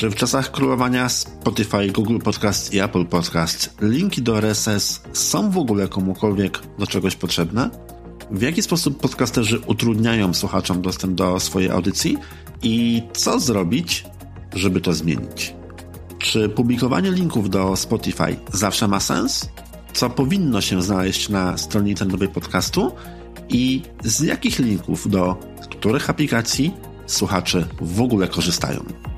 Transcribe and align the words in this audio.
Czy 0.00 0.10
w 0.10 0.14
czasach 0.14 0.50
królowania 0.50 1.08
Spotify, 1.08 1.92
Google 1.92 2.18
Podcast 2.18 2.74
i 2.74 2.80
Apple 2.80 3.06
Podcast 3.06 3.76
linki 3.80 4.22
do 4.22 4.38
RSS 4.38 5.02
są 5.12 5.50
w 5.50 5.58
ogóle 5.58 5.88
komukolwiek 5.88 6.60
do 6.78 6.86
czegoś 6.86 7.16
potrzebne? 7.16 7.70
W 8.30 8.42
jaki 8.42 8.62
sposób 8.62 9.00
podcasterzy 9.00 9.60
utrudniają 9.66 10.34
słuchaczom 10.34 10.82
dostęp 10.82 11.14
do 11.14 11.40
swojej 11.40 11.70
audycji 11.70 12.18
i 12.62 13.02
co 13.12 13.40
zrobić, 13.40 14.04
żeby 14.54 14.80
to 14.80 14.92
zmienić? 14.92 15.54
Czy 16.18 16.48
publikowanie 16.48 17.10
linków 17.10 17.50
do 17.50 17.76
Spotify 17.76 18.36
zawsze 18.52 18.88
ma 18.88 19.00
sens? 19.00 19.48
Co 19.92 20.10
powinno 20.10 20.60
się 20.60 20.82
znaleźć 20.82 21.28
na 21.28 21.58
stronie 21.58 21.90
internetowej 21.90 22.28
podcastu? 22.28 22.92
I 23.48 23.82
z 24.04 24.20
jakich 24.20 24.58
linków 24.58 25.10
do 25.10 25.36
których 25.70 26.10
aplikacji 26.10 26.74
słuchacze 27.06 27.66
w 27.80 28.00
ogóle 28.00 28.28
korzystają? 28.28 29.09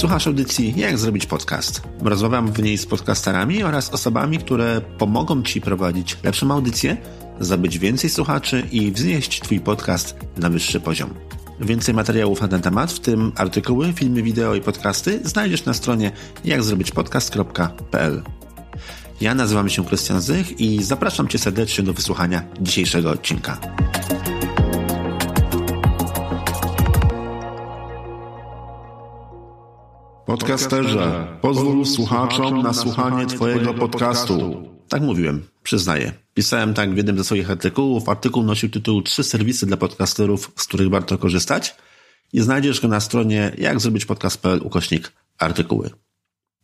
Słuchasz 0.00 0.26
audycji 0.26 0.74
Jak 0.76 0.98
zrobić 0.98 1.26
podcast. 1.26 1.82
Rozmawiam 2.02 2.52
w 2.52 2.62
niej 2.62 2.78
z 2.78 2.86
podcasterami 2.86 3.62
oraz 3.62 3.90
osobami, 3.90 4.38
które 4.38 4.80
pomogą 4.98 5.42
Ci 5.42 5.60
prowadzić 5.60 6.16
lepszą 6.22 6.50
audycję, 6.50 6.96
zdobyć 7.40 7.78
więcej 7.78 8.10
słuchaczy 8.10 8.62
i 8.70 8.92
wznieść 8.92 9.40
Twój 9.40 9.60
podcast 9.60 10.16
na 10.36 10.50
wyższy 10.50 10.80
poziom. 10.80 11.14
Więcej 11.60 11.94
materiałów 11.94 12.40
na 12.40 12.48
ten 12.48 12.62
temat, 12.62 12.92
w 12.92 13.00
tym 13.00 13.32
artykuły, 13.36 13.92
filmy, 13.92 14.22
wideo 14.22 14.54
i 14.54 14.60
podcasty 14.60 15.20
znajdziesz 15.24 15.64
na 15.64 15.74
stronie 15.74 16.12
jakzrobićpodcast.pl. 16.44 18.22
Ja 19.20 19.34
nazywam 19.34 19.68
się 19.68 19.84
Krystian 19.84 20.20
Zych 20.20 20.60
i 20.60 20.82
zapraszam 20.82 21.28
Cię 21.28 21.38
serdecznie 21.38 21.84
do 21.84 21.92
wysłuchania 21.92 22.42
dzisiejszego 22.60 23.10
odcinka. 23.10 23.58
Podcasterze, 30.30 31.26
pozwól 31.40 31.86
słuchaczom 31.86 32.62
na 32.62 32.72
słuchanie 32.72 33.26
Twojego 33.26 33.74
podcastu. 33.74 34.68
Tak 34.88 35.02
mówiłem, 35.02 35.42
przyznaję. 35.62 36.12
Pisałem 36.34 36.74
tak 36.74 36.94
w 36.94 36.96
jednym 36.96 37.18
ze 37.18 37.24
swoich 37.24 37.50
artykułów. 37.50 38.08
Artykuł 38.08 38.42
nosił 38.42 38.70
tytuł 38.70 39.02
Trzy 39.02 39.24
serwisy 39.24 39.66
dla 39.66 39.76
podcasterów, 39.76 40.52
z 40.56 40.66
których 40.66 40.90
warto 40.90 41.18
korzystać. 41.18 41.76
I 42.32 42.40
znajdziesz 42.40 42.80
go 42.80 42.88
na 42.88 43.00
stronie 43.00 43.52
jakzrobićpodcast.pl 43.58 44.60
ukośnik 44.64 45.12
artykuły. 45.38 45.90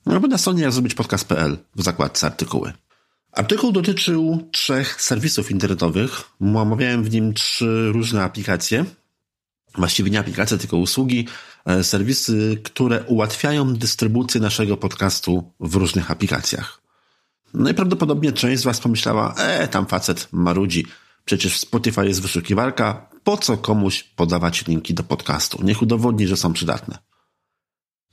Albo 0.04 0.28
na 0.28 0.38
stronie 0.38 0.62
jakzrobićpodcast.pl 0.62 1.58
w 1.76 1.82
zakładce 1.82 2.26
artykuły. 2.26 2.72
Artykuł 3.32 3.72
dotyczył 3.72 4.48
trzech 4.52 5.02
serwisów 5.02 5.50
internetowych. 5.50 6.22
Omawiałem 6.40 7.04
w 7.04 7.10
nim 7.10 7.34
trzy 7.34 7.90
różne 7.92 8.22
aplikacje. 8.22 8.84
Właściwie 9.74 10.10
nie 10.10 10.20
aplikacje, 10.20 10.58
tylko 10.58 10.76
usługi, 10.76 11.26
serwisy, 11.82 12.60
które 12.64 13.04
ułatwiają 13.04 13.74
dystrybucję 13.74 14.40
naszego 14.40 14.76
podcastu 14.76 15.52
w 15.60 15.74
różnych 15.74 16.10
aplikacjach. 16.10 16.80
No 17.54 17.70
i 17.70 17.74
prawdopodobnie 17.74 18.32
część 18.32 18.62
z 18.62 18.64
Was 18.64 18.80
pomyślała, 18.80 19.34
e, 19.34 19.68
tam 19.68 19.86
facet 19.86 20.28
marudzi. 20.32 20.86
Przecież 21.24 21.54
w 21.54 21.58
Spotify 21.58 22.06
jest 22.06 22.22
wyszukiwarka, 22.22 23.10
po 23.24 23.36
co 23.36 23.56
komuś 23.56 24.02
podawać 24.02 24.66
linki 24.66 24.94
do 24.94 25.02
podcastu? 25.02 25.58
Niech 25.62 25.82
udowodni, 25.82 26.26
że 26.26 26.36
są 26.36 26.52
przydatne. 26.52 26.98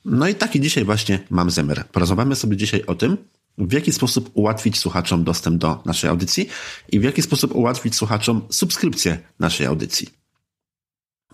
No 0.06 0.28
i 0.28 0.36
taki 0.36 0.62
dzisiaj 0.62 0.86
właśnie 0.86 1.20
mam 1.30 1.52
zamiar. 1.52 1.88
Porozmawiamy 1.88 2.36
sobie 2.36 2.58
dzisiaj 2.58 2.84
o 2.86 2.96
tym, 2.96 3.18
w 3.58 3.74
jaki 3.74 3.92
sposób 3.92 4.30
ułatwić 4.34 4.78
słuchaczom 4.78 5.24
dostęp 5.24 5.58
do 5.58 5.82
naszej 5.86 6.10
audycji 6.10 6.50
i 6.92 7.00
w 7.00 7.04
jaki 7.04 7.22
sposób 7.22 7.56
ułatwić 7.56 7.96
słuchaczom 7.96 8.42
subskrypcję 8.50 9.20
naszej 9.40 9.68
audycji. 9.68 10.10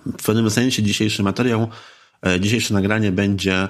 W 0.06 0.24
pewnym 0.24 0.50
sensie 0.50 0.84
dzisiejszy 0.84 1.24
materiał, 1.24 1.62
e, 1.64 1.68
dzisiejsze 2.40 2.74
nagranie 2.74 3.12
będzie 3.12 3.68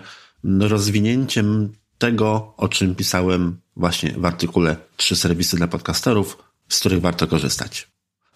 rozwinięciem 0.59 1.73
tego, 1.97 2.53
o 2.57 2.67
czym 2.67 2.95
pisałem 2.95 3.57
właśnie 3.75 4.11
w 4.11 4.25
artykule 4.25 4.75
Trzy 4.97 5.15
serwisy 5.15 5.57
dla 5.57 5.67
podcasterów, 5.67 6.37
z 6.69 6.79
których 6.79 7.01
warto 7.01 7.27
korzystać. 7.27 7.87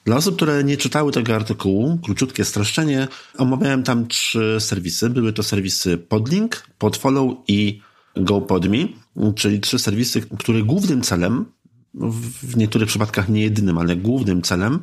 Dla 0.05 0.15
osób, 0.15 0.35
które 0.35 0.63
nie 0.63 0.77
czytały 0.77 1.11
tego 1.11 1.35
artykułu, 1.35 1.99
króciutkie 2.03 2.45
streszczenie, 2.45 3.07
omawiałem 3.37 3.83
tam 3.83 4.07
trzy 4.07 4.57
serwisy. 4.59 5.09
Były 5.09 5.33
to 5.33 5.43
serwisy 5.43 5.97
Podlink, 5.97 6.67
Podfollow 6.77 7.33
i 7.47 7.81
GoPodme, 8.15 8.77
czyli 9.35 9.59
trzy 9.59 9.79
serwisy, 9.79 10.21
których 10.21 10.65
głównym 10.65 11.01
celem, 11.01 11.45
w 12.43 12.57
niektórych 12.57 12.87
przypadkach 12.87 13.29
nie 13.29 13.41
jedynym, 13.41 13.77
ale 13.77 13.95
głównym 13.95 14.41
celem 14.41 14.79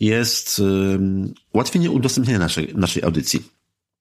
jest 0.00 0.62
ułatwienie 1.52 1.90
udostępnienia 1.90 2.38
naszej, 2.38 2.72
naszej 2.74 3.02
audycji. 3.02 3.57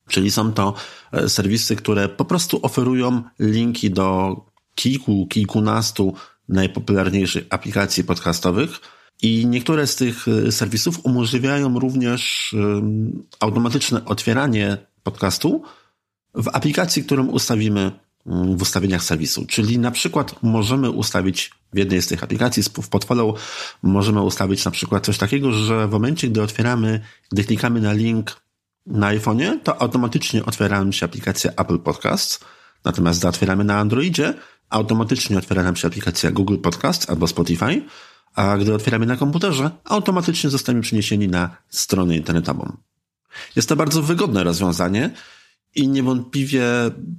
Czyli 0.07 0.31
są 0.31 0.53
to 0.53 0.73
e, 1.11 1.29
serwisy, 1.29 1.75
które 1.75 2.09
po 2.09 2.25
prostu 2.25 2.59
oferują 2.61 3.23
linki 3.39 3.91
do 3.91 4.35
kilku, 4.75 5.27
kilkunastu 5.27 6.13
najpopularniejszych 6.49 7.45
aplikacji 7.49 8.03
podcastowych, 8.03 8.79
i 9.21 9.47
niektóre 9.47 9.87
z 9.87 9.95
tych 9.95 10.27
y, 10.27 10.51
serwisów 10.51 11.05
umożliwiają 11.05 11.79
również 11.79 12.55
automatyczne 13.39 14.05
otwieranie 14.05 14.77
podcastu 15.03 15.61
w 16.33 16.47
aplikacji, 16.53 17.03
którą 17.03 17.27
ustawimy 17.27 17.91
w 18.25 18.61
ustawieniach 18.61 19.03
serwisu. 19.03 19.45
Czyli 19.45 19.79
na 19.79 19.91
przykład 19.91 20.43
możemy 20.43 20.91
ustawić 20.91 21.51
w 21.73 21.77
jednej 21.77 22.01
z 22.01 22.07
tych 22.07 22.23
aplikacji, 22.23 22.63
w 22.63 22.89
Podfollow, 22.89 23.39
możemy 23.83 24.21
ustawić 24.21 24.65
na 24.65 24.71
przykład 24.71 25.05
coś 25.05 25.17
takiego, 25.17 25.51
że 25.51 25.87
w 25.87 25.91
momencie, 25.91 26.29
gdy 26.29 26.41
otwieramy, 26.41 27.01
gdy 27.31 27.43
klikamy 27.43 27.81
na 27.81 27.93
link 27.93 28.41
na 28.87 29.07
iPhone'ie, 29.07 29.59
to 29.63 29.81
automatycznie 29.81 30.45
otwiera 30.45 30.79
nam 30.79 30.93
się 30.93 31.05
aplikacja 31.05 31.51
Apple 31.51 31.79
Podcasts, 31.79 32.39
natomiast 32.85 33.19
gdy 33.19 33.27
otwieramy 33.27 33.63
na 33.63 33.79
Androidzie, 33.79 34.33
automatycznie 34.69 35.37
otwiera 35.37 35.63
nam 35.63 35.75
się 35.75 35.87
aplikacja 35.87 36.31
Google 36.31 36.57
Podcast 36.57 37.09
albo 37.09 37.27
Spotify, 37.27 37.81
a 38.35 38.57
gdy 38.57 38.73
otwieramy 38.73 39.05
na 39.05 39.17
komputerze, 39.17 39.71
automatycznie 39.83 40.49
zostaniemy 40.49 40.81
przeniesieni 40.81 41.27
na 41.27 41.57
stronę 41.69 42.17
internetową. 42.17 42.77
Jest 43.55 43.69
to 43.69 43.75
bardzo 43.75 44.01
wygodne 44.01 44.43
rozwiązanie 44.43 45.11
i 45.75 45.87
niewątpliwie 45.87 46.63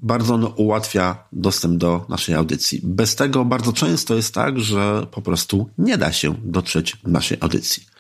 bardzo 0.03 0.35
ono 0.35 0.47
ułatwia 0.47 1.29
dostęp 1.33 1.79
do 1.79 2.07
naszej 2.09 2.35
audycji. 2.35 2.81
Bez 2.85 3.17
tego 3.17 3.45
bardzo 3.45 3.73
często 3.73 4.15
jest 4.15 4.35
tak, 4.35 4.61
że 4.61 5.07
po 5.11 5.23
prostu 5.23 5.71
nie 5.79 5.99
da 5.99 6.13
się 6.13 6.35
dotrzeć 6.45 6.97
do 7.05 7.11
naszej 7.11 7.39
audycji. 7.41 7.98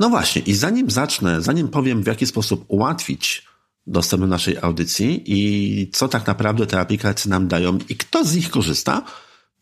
No 0.00 0.10
właśnie, 0.10 0.42
i 0.42 0.54
zanim 0.54 0.90
zacznę, 0.90 1.42
zanim 1.42 1.68
powiem, 1.68 2.02
w 2.02 2.06
jaki 2.06 2.26
sposób 2.26 2.64
ułatwić 2.68 3.46
dostęp 3.86 4.20
do 4.20 4.26
naszej 4.26 4.58
audycji 4.58 5.22
i 5.26 5.90
co 5.90 6.08
tak 6.08 6.26
naprawdę 6.26 6.66
te 6.66 6.80
aplikacje 6.80 7.30
nam 7.30 7.48
dają 7.48 7.78
i 7.88 7.96
kto 7.96 8.24
z 8.24 8.34
nich 8.34 8.50
korzysta, 8.50 9.02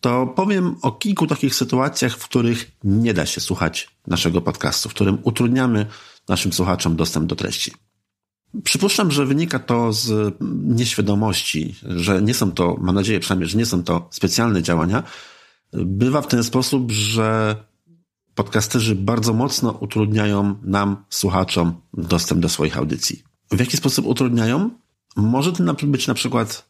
to 0.00 0.26
powiem 0.26 0.76
o 0.82 0.92
kilku 0.92 1.26
takich 1.26 1.54
sytuacjach, 1.54 2.16
w 2.16 2.24
których 2.24 2.70
nie 2.84 3.14
da 3.14 3.26
się 3.26 3.40
słuchać 3.40 3.88
naszego 4.06 4.40
podcastu, 4.40 4.88
w 4.88 4.94
którym 4.94 5.18
utrudniamy 5.22 5.86
naszym 6.28 6.52
słuchaczom 6.52 6.96
dostęp 6.96 7.26
do 7.26 7.36
treści. 7.36 7.72
Przypuszczam, 8.64 9.10
że 9.10 9.26
wynika 9.26 9.58
to 9.58 9.92
z 9.92 10.34
nieświadomości, 10.64 11.74
że 11.82 12.22
nie 12.22 12.34
są 12.34 12.52
to, 12.52 12.76
mam 12.80 12.94
nadzieję 12.94 13.20
przynajmniej, 13.20 13.48
że 13.48 13.58
nie 13.58 13.66
są 13.66 13.82
to 13.84 14.08
specjalne 14.10 14.62
działania. 14.62 15.02
Bywa 15.72 16.22
w 16.22 16.26
ten 16.26 16.44
sposób, 16.44 16.92
że 16.92 17.56
podcasterzy 18.34 18.94
bardzo 18.94 19.32
mocno 19.32 19.70
utrudniają 19.70 20.56
nam, 20.62 21.04
słuchaczom, 21.10 21.80
dostęp 21.94 22.40
do 22.40 22.48
swoich 22.48 22.78
audycji. 22.78 23.22
W 23.50 23.60
jaki 23.60 23.76
sposób 23.76 24.06
utrudniają? 24.06 24.70
Może 25.16 25.52
to 25.52 25.74
być 25.86 26.06
na 26.06 26.14
przykład 26.14 26.68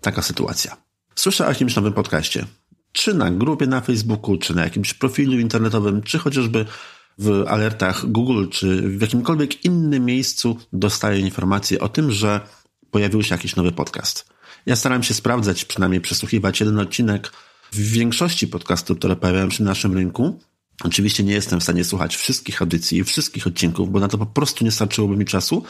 taka 0.00 0.22
sytuacja. 0.22 0.76
Słyszę 1.14 1.46
o 1.46 1.48
jakimś 1.48 1.76
nowym 1.76 1.92
podcaście 1.92 2.46
czy 2.96 3.14
na 3.14 3.30
grupie 3.30 3.66
na 3.66 3.80
Facebooku, 3.80 4.36
czy 4.36 4.54
na 4.54 4.64
jakimś 4.64 4.94
profilu 4.94 5.38
internetowym, 5.38 6.02
czy 6.02 6.18
chociażby 6.18 6.66
w 7.18 7.44
alertach 7.48 8.06
Google, 8.06 8.48
czy 8.48 8.82
w 8.82 9.00
jakimkolwiek 9.00 9.64
innym 9.64 10.04
miejscu 10.04 10.56
dostaję 10.72 11.20
informacje 11.20 11.80
o 11.80 11.88
tym, 11.88 12.10
że 12.10 12.40
pojawił 12.90 13.22
się 13.22 13.34
jakiś 13.34 13.56
nowy 13.56 13.72
podcast. 13.72 14.26
Ja 14.66 14.76
staram 14.76 15.02
się 15.02 15.14
sprawdzać, 15.14 15.64
przynajmniej 15.64 16.00
przesłuchiwać 16.00 16.60
jeden 16.60 16.78
odcinek 16.78 17.32
w 17.72 17.78
większości 17.78 18.48
podcastów, 18.48 18.98
które 18.98 19.16
pojawiają 19.16 19.50
się 19.50 19.64
na 19.64 19.70
naszym 19.70 19.94
rynku. 19.94 20.40
Oczywiście 20.84 21.24
nie 21.24 21.32
jestem 21.32 21.60
w 21.60 21.62
stanie 21.62 21.84
słuchać 21.84 22.16
wszystkich 22.16 22.62
audycji 22.62 22.98
i 22.98 23.04
wszystkich 23.04 23.46
odcinków, 23.46 23.92
bo 23.92 24.00
na 24.00 24.08
to 24.08 24.18
po 24.18 24.26
prostu 24.26 24.64
nie 24.64 24.70
starczyłoby 24.70 25.16
mi 25.16 25.24
czasu. 25.24 25.64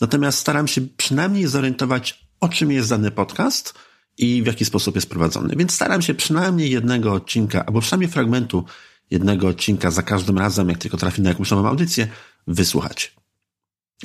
Natomiast 0.00 0.38
staram 0.38 0.68
się 0.68 0.80
przynajmniej 0.80 1.46
zorientować, 1.46 2.24
o 2.40 2.48
czym 2.48 2.70
jest 2.70 2.90
dany 2.90 3.10
podcast– 3.10 3.74
i 4.18 4.42
w 4.42 4.46
jaki 4.46 4.64
sposób 4.64 4.94
jest 4.94 5.10
prowadzony. 5.10 5.54
Więc 5.56 5.74
staram 5.74 6.02
się 6.02 6.14
przynajmniej 6.14 6.70
jednego 6.70 7.12
odcinka, 7.12 7.66
albo 7.66 7.80
przynajmniej 7.80 8.10
fragmentu 8.10 8.64
jednego 9.10 9.48
odcinka 9.48 9.90
za 9.90 10.02
każdym 10.02 10.38
razem, 10.38 10.68
jak 10.68 10.78
tylko 10.78 10.96
trafię 10.96 11.22
na 11.22 11.28
jakąś 11.28 11.50
nową 11.50 11.68
audycję, 11.68 12.08
wysłuchać. 12.46 13.14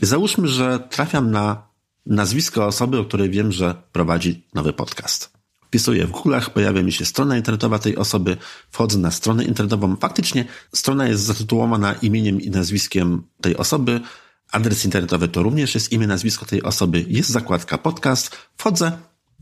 Załóżmy, 0.01 0.47
że 0.47 0.87
trafiam 0.89 1.31
na 1.31 1.67
nazwisko 2.05 2.65
osoby, 2.65 2.99
o 2.99 3.05
której 3.05 3.29
wiem, 3.29 3.51
że 3.51 3.75
prowadzi 3.91 4.47
nowy 4.53 4.73
podcast. 4.73 5.32
Wpisuję 5.73 6.07
w 6.07 6.11
Google'ach, 6.11 6.49
pojawia 6.49 6.83
mi 6.83 6.91
się 6.91 7.05
strona 7.05 7.37
internetowa 7.37 7.79
tej 7.79 7.97
osoby, 7.97 8.37
wchodzę 8.71 8.97
na 8.97 9.11
stronę 9.11 9.43
internetową. 9.43 9.95
Faktycznie 9.95 10.45
strona 10.75 11.07
jest 11.07 11.23
zatytułowana 11.23 11.93
imieniem 11.93 12.41
i 12.41 12.49
nazwiskiem 12.49 13.23
tej 13.41 13.57
osoby, 13.57 14.01
Adres 14.51 14.85
internetowy 14.85 15.27
to 15.27 15.43
również 15.43 15.75
jest 15.75 15.91
imię, 15.91 16.07
nazwisko 16.07 16.45
tej 16.45 16.63
osoby, 16.63 17.05
jest 17.07 17.29
zakładka 17.29 17.77
podcast, 17.77 18.37
wchodzę, 18.57 18.91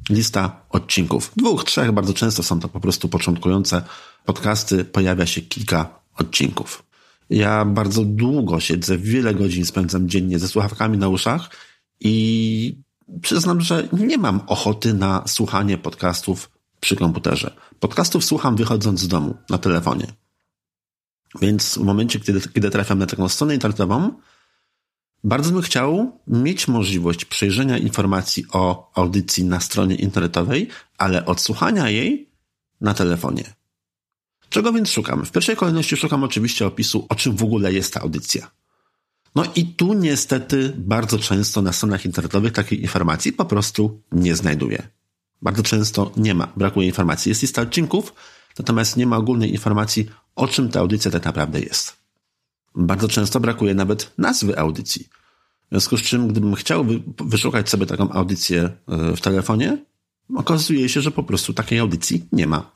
lista 0.10 0.66
odcinków. 0.70 1.32
Dwóch, 1.36 1.64
trzech, 1.64 1.92
bardzo 1.92 2.14
często 2.14 2.44
są 2.44 2.60
to 2.60 2.70
po 2.70 2.80
prostu 2.80 3.10
początkujące 3.10 3.82
podcasty, 4.26 4.86
pojawia 4.86 5.26
się 5.26 5.42
kilka 5.42 6.00
odcinków. 6.16 6.84
Ja 7.30 7.66
bardzo 7.66 8.06
długo 8.06 8.60
siedzę, 8.60 8.98
wiele 8.98 9.36
godzin 9.36 9.66
spędzam 9.66 10.10
dziennie 10.10 10.40
ze 10.40 10.48
słuchawkami 10.48 10.98
na 10.98 11.10
uszach 11.10 11.50
i 12.00 12.76
przyznam, 13.22 13.62
że 13.62 13.88
nie 13.94 14.18
mam 14.18 14.42
ochoty 14.48 14.94
na 14.94 15.24
słuchanie 15.28 15.78
podcastów 15.78 16.50
przy 16.80 16.96
komputerze. 16.96 17.56
Podcastów 17.80 18.26
słucham 18.26 18.56
wychodząc 18.56 19.00
z 19.00 19.08
domu, 19.08 19.38
na 19.50 19.58
telefonie. 19.58 20.08
Więc 21.42 21.78
w 21.78 21.84
momencie, 21.84 22.20
kiedy, 22.20 22.42
kiedy 22.54 22.70
trafiam 22.70 23.00
na 23.00 23.06
taką 23.06 23.30
stronę 23.30 23.54
internetową, 23.54 24.14
bardzo 25.24 25.52
bym 25.52 25.62
chciał 25.62 26.20
mieć 26.28 26.68
możliwość 26.68 27.26
przejrzenia 27.26 27.78
informacji 27.78 28.46
o 28.52 28.92
audycji 28.96 29.46
na 29.46 29.60
stronie 29.60 29.96
internetowej, 29.96 30.68
ale 30.98 31.26
odsłuchania 31.26 31.90
jej 31.90 32.30
na 32.82 32.94
telefonie. 32.94 33.44
Czego 34.50 34.74
więc 34.74 34.90
szukam? 34.90 35.26
W 35.26 35.32
pierwszej 35.32 35.56
kolejności 35.56 35.98
szukam 35.98 36.24
oczywiście 36.24 36.68
opisu, 36.68 37.06
o 37.10 37.16
czym 37.16 37.36
w 37.36 37.44
ogóle 37.44 37.74
jest 37.74 37.94
ta 37.94 38.02
audycja. 38.02 38.52
No 39.36 39.44
i 39.56 39.66
tu 39.66 39.94
niestety 39.94 40.74
bardzo 40.78 41.20
często 41.20 41.62
na 41.62 41.74
stronach 41.74 42.06
internetowych 42.06 42.54
takiej 42.54 42.82
informacji 42.82 43.34
po 43.34 43.46
prostu 43.46 44.02
nie 44.12 44.36
znajduję. 44.36 44.88
Bardzo 45.42 45.64
często 45.64 46.12
nie 46.18 46.34
ma, 46.34 46.48
brakuje 46.56 46.88
informacji. 46.88 47.30
Jest 47.30 47.42
lista 47.42 47.62
odcinków, 47.62 48.14
natomiast 48.60 48.98
nie 48.98 49.06
ma 49.06 49.18
ogólnej 49.18 49.52
informacji, 49.52 50.10
o 50.36 50.48
czym 50.48 50.70
ta 50.70 50.80
audycja 50.80 51.12
tak 51.12 51.26
naprawdę 51.26 51.60
jest. 51.60 51.96
Bardzo 52.76 53.08
często 53.08 53.40
brakuje 53.40 53.74
nawet 53.74 54.12
nazwy 54.18 54.60
audycji. 54.60 55.10
W 55.66 55.70
związku 55.72 55.98
z 55.98 56.02
czym, 56.02 56.28
gdybym 56.28 56.56
chciał 56.56 56.86
wyszukać 57.18 57.70
sobie 57.70 57.86
taką 57.86 58.12
audycję 58.12 58.62
e, 58.88 59.16
w 59.16 59.22
telefonie, 59.22 59.78
okazuje 60.36 60.90
się, 60.90 61.02
że 61.02 61.12
po 61.12 61.24
prostu 61.24 61.54
takiej 61.54 61.80
audycji 61.80 62.28
nie 62.32 62.48
ma. 62.48 62.72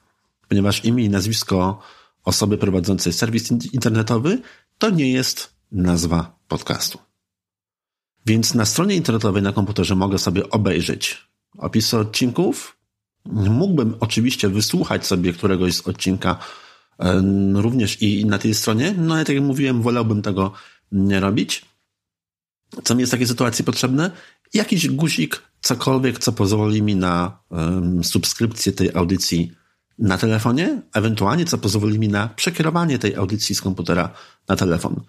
Ponieważ 0.50 0.86
imię 0.86 1.06
i 1.06 1.10
nazwisko 1.10 1.81
osoby 2.24 2.57
prowadzącej 2.57 3.13
serwis 3.13 3.52
internetowy 3.52 4.42
to 4.78 4.90
nie 4.90 5.12
jest 5.12 5.54
nazwa 5.72 6.35
podcastu. 6.47 7.00
Więc 8.25 8.53
na 8.53 8.65
stronie 8.65 8.95
internetowej 8.95 9.42
na 9.42 9.53
komputerze 9.53 9.95
mogę 9.95 10.19
sobie 10.19 10.50
obejrzeć 10.50 11.27
opisy 11.57 11.97
odcinków. 11.97 12.77
Mógłbym 13.31 13.95
oczywiście 14.00 14.50
wysłuchać 14.50 15.07
sobie 15.07 15.33
któregoś 15.33 15.75
z 15.75 15.88
odcinka 15.88 16.38
również 17.53 18.01
i 18.01 18.25
na 18.25 18.38
tej 18.38 18.53
stronie, 18.53 18.95
no 18.97 19.15
ale 19.15 19.25
tak 19.25 19.36
jak 19.36 19.45
mówiłem, 19.45 19.81
wolałbym 19.81 20.21
tego 20.21 20.51
nie 20.92 21.19
robić. 21.19 21.65
Co 22.83 22.95
mi 22.95 23.01
jest 23.01 23.12
w 23.12 23.12
takiej 23.12 23.27
sytuacji 23.27 23.65
potrzebne? 23.65 24.12
Jakiś 24.53 24.89
guzik, 24.89 25.42
cokolwiek, 25.62 26.19
co 26.19 26.31
pozwoli 26.31 26.81
mi 26.81 26.95
na 26.95 27.38
subskrypcję 28.03 28.71
tej 28.71 28.95
audycji 28.95 29.51
na 30.00 30.18
telefonie, 30.18 30.81
ewentualnie 30.94 31.45
co 31.45 31.57
pozwoli 31.57 32.00
mi 32.00 32.07
na 32.07 32.27
przekierowanie 32.27 33.00
tej 33.00 33.15
audycji 33.15 33.56
z 33.56 33.62
komputera 33.62 34.13
na 34.47 34.56
telefon. 34.56 35.01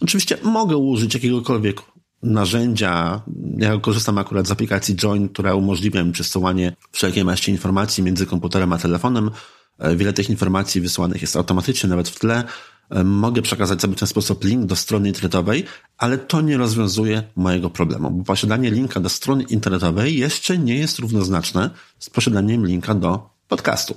Oczywiście 0.00 0.38
mogę 0.42 0.76
użyć 0.76 1.14
jakiegokolwiek 1.14 1.82
narzędzia. 2.22 3.22
Ja 3.58 3.78
korzystam 3.78 4.18
akurat 4.18 4.46
z 4.46 4.50
aplikacji 4.50 4.96
Join, 4.96 5.28
która 5.28 5.54
umożliwia 5.54 6.04
mi 6.04 6.12
przesyłanie 6.12 6.76
wszelkiej 6.92 7.24
maści 7.24 7.50
informacji 7.50 8.04
między 8.04 8.26
komputerem 8.26 8.72
a 8.72 8.78
telefonem. 8.78 9.30
E, 9.78 9.96
wiele 9.96 10.12
tych 10.12 10.30
informacji 10.30 10.80
wysłanych 10.80 11.22
jest 11.22 11.36
automatycznie, 11.36 11.88
nawet 11.88 12.08
w 12.08 12.18
tle. 12.18 12.44
E, 12.90 13.04
mogę 13.04 13.42
przekazać 13.42 13.80
sobie 13.80 13.96
w 13.96 13.98
ten 13.98 14.08
sposób 14.08 14.44
link 14.44 14.66
do 14.66 14.76
strony 14.76 15.08
internetowej, 15.08 15.64
ale 15.98 16.18
to 16.18 16.40
nie 16.40 16.56
rozwiązuje 16.56 17.22
mojego 17.36 17.70
problemu, 17.70 18.10
bo 18.10 18.24
posiadanie 18.24 18.70
linka 18.70 19.00
do 19.00 19.08
strony 19.08 19.42
internetowej 19.42 20.18
jeszcze 20.18 20.58
nie 20.58 20.76
jest 20.76 20.98
równoznaczne 20.98 21.70
z 21.98 22.10
posiadaniem 22.10 22.66
linka 22.66 22.94
do 22.94 23.30
podcastu. 23.48 23.96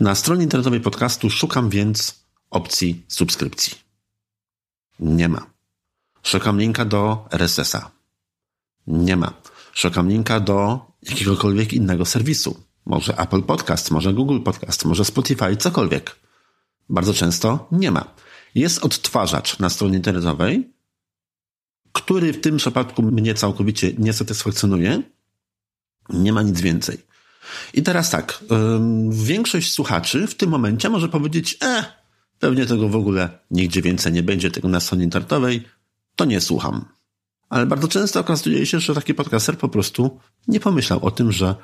Na 0.00 0.14
stronie 0.14 0.42
internetowej 0.42 0.80
podcastu 0.80 1.30
szukam 1.30 1.70
więc 1.70 2.22
opcji 2.50 3.04
subskrypcji. 3.08 3.81
Nie 5.02 5.28
ma. 5.28 5.46
Szukam 6.22 6.58
linka 6.58 6.84
do 6.84 7.26
RSS-a. 7.30 7.90
Nie 8.86 9.16
ma. 9.16 9.32
Szukam 9.72 10.08
linka 10.08 10.40
do 10.40 10.80
jakiegokolwiek 11.02 11.72
innego 11.72 12.04
serwisu. 12.04 12.60
Może 12.86 13.18
Apple 13.18 13.42
Podcast, 13.42 13.90
może 13.90 14.12
Google 14.12 14.40
Podcast, 14.40 14.84
może 14.84 15.04
Spotify, 15.04 15.56
cokolwiek. 15.56 16.16
Bardzo 16.88 17.14
często 17.14 17.68
nie 17.72 17.90
ma. 17.90 18.14
Jest 18.54 18.84
odtwarzacz 18.84 19.58
na 19.58 19.70
stronie 19.70 19.96
internetowej, 19.96 20.72
który 21.92 22.32
w 22.32 22.40
tym 22.40 22.56
przypadku 22.56 23.02
mnie 23.02 23.34
całkowicie 23.34 23.92
nie 23.98 24.12
satysfakcjonuje. 24.12 25.02
Nie 26.08 26.32
ma 26.32 26.42
nic 26.42 26.60
więcej. 26.60 26.98
I 27.74 27.82
teraz 27.82 28.10
tak, 28.10 28.44
większość 29.10 29.72
słuchaczy 29.72 30.26
w 30.26 30.34
tym 30.34 30.50
momencie 30.50 30.88
może 30.88 31.08
powiedzieć, 31.08 31.58
e, 31.62 32.01
pewnie 32.42 32.66
tego 32.66 32.88
w 32.88 32.96
ogóle 32.96 33.38
nigdzie 33.50 33.82
więcej 33.82 34.12
nie 34.12 34.22
będzie, 34.22 34.50
tego 34.50 34.68
na 34.68 34.80
stronie 34.80 35.04
internetowej, 35.04 35.64
to 36.16 36.24
nie 36.24 36.40
słucham. 36.40 36.84
Ale 37.48 37.66
bardzo 37.66 37.88
często 37.88 38.20
okazuje 38.20 38.66
się, 38.66 38.80
że 38.80 38.94
taki 38.94 39.14
podcaster 39.14 39.58
po 39.58 39.68
prostu 39.68 40.20
nie 40.48 40.60
pomyślał 40.60 41.04
o 41.04 41.10
tym, 41.10 41.32
że 41.32 41.54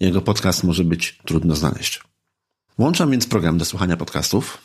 jego 0.00 0.20
podcast 0.20 0.64
może 0.64 0.84
być 0.84 1.18
trudno 1.24 1.56
znaleźć. 1.56 2.00
Włączam 2.78 3.10
więc 3.10 3.26
program 3.26 3.58
do 3.58 3.64
słuchania 3.64 3.96
podcastów. 3.96 4.58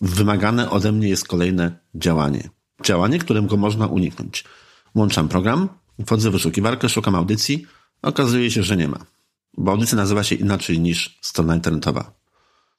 Wymagane 0.00 0.70
ode 0.70 0.92
mnie 0.92 1.08
jest 1.08 1.28
kolejne 1.28 1.78
działanie. 1.94 2.50
Działanie, 2.84 3.18
którym 3.18 3.46
go 3.46 3.56
można 3.56 3.86
uniknąć. 3.86 4.44
Włączam 4.94 5.28
program, 5.28 5.68
wchodzę 6.06 6.30
w 6.30 6.32
wyszukiwarkę, 6.32 6.88
szukam 6.88 7.14
audycji. 7.14 7.66
Okazuje 8.02 8.50
się, 8.50 8.62
że 8.62 8.76
nie 8.76 8.88
ma. 8.88 8.98
Bo 9.56 9.72
audycja 9.72 9.96
nazywa 9.96 10.24
się 10.24 10.34
inaczej 10.34 10.80
niż 10.80 11.18
strona 11.22 11.54
internetowa. 11.54 12.12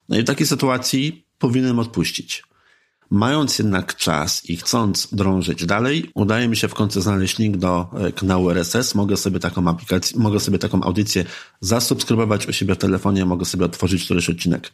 No 0.09 0.17
i 0.17 0.21
w 0.21 0.25
takiej 0.25 0.47
sytuacji 0.47 1.30
powinienem 1.41 1.79
odpuścić. 1.79 2.43
Mając 3.09 3.59
jednak 3.59 3.95
czas 3.95 4.49
i 4.49 4.57
chcąc 4.57 5.07
drążyć 5.11 5.65
dalej, 5.65 6.11
udaje 6.13 6.47
mi 6.47 6.57
się 6.57 6.67
w 6.67 6.73
końcu 6.73 7.01
znaleźć 7.01 7.37
link 7.37 7.57
do 7.57 7.89
e, 7.93 8.11
kanału 8.11 8.49
RSS. 8.49 8.95
Mogę 8.95 9.17
sobie 9.17 9.39
taką 9.39 9.67
aplikację, 9.67 10.19
mogę 10.19 10.39
sobie 10.39 10.59
taką 10.59 10.83
audycję 10.83 11.25
zasubskrybować 11.61 12.47
u 12.47 12.53
siebie 12.53 12.75
w 12.75 12.77
telefonie, 12.77 13.25
mogę 13.25 13.45
sobie 13.45 13.65
otworzyć 13.65 14.05
któryś 14.05 14.29
odcinek. 14.29 14.71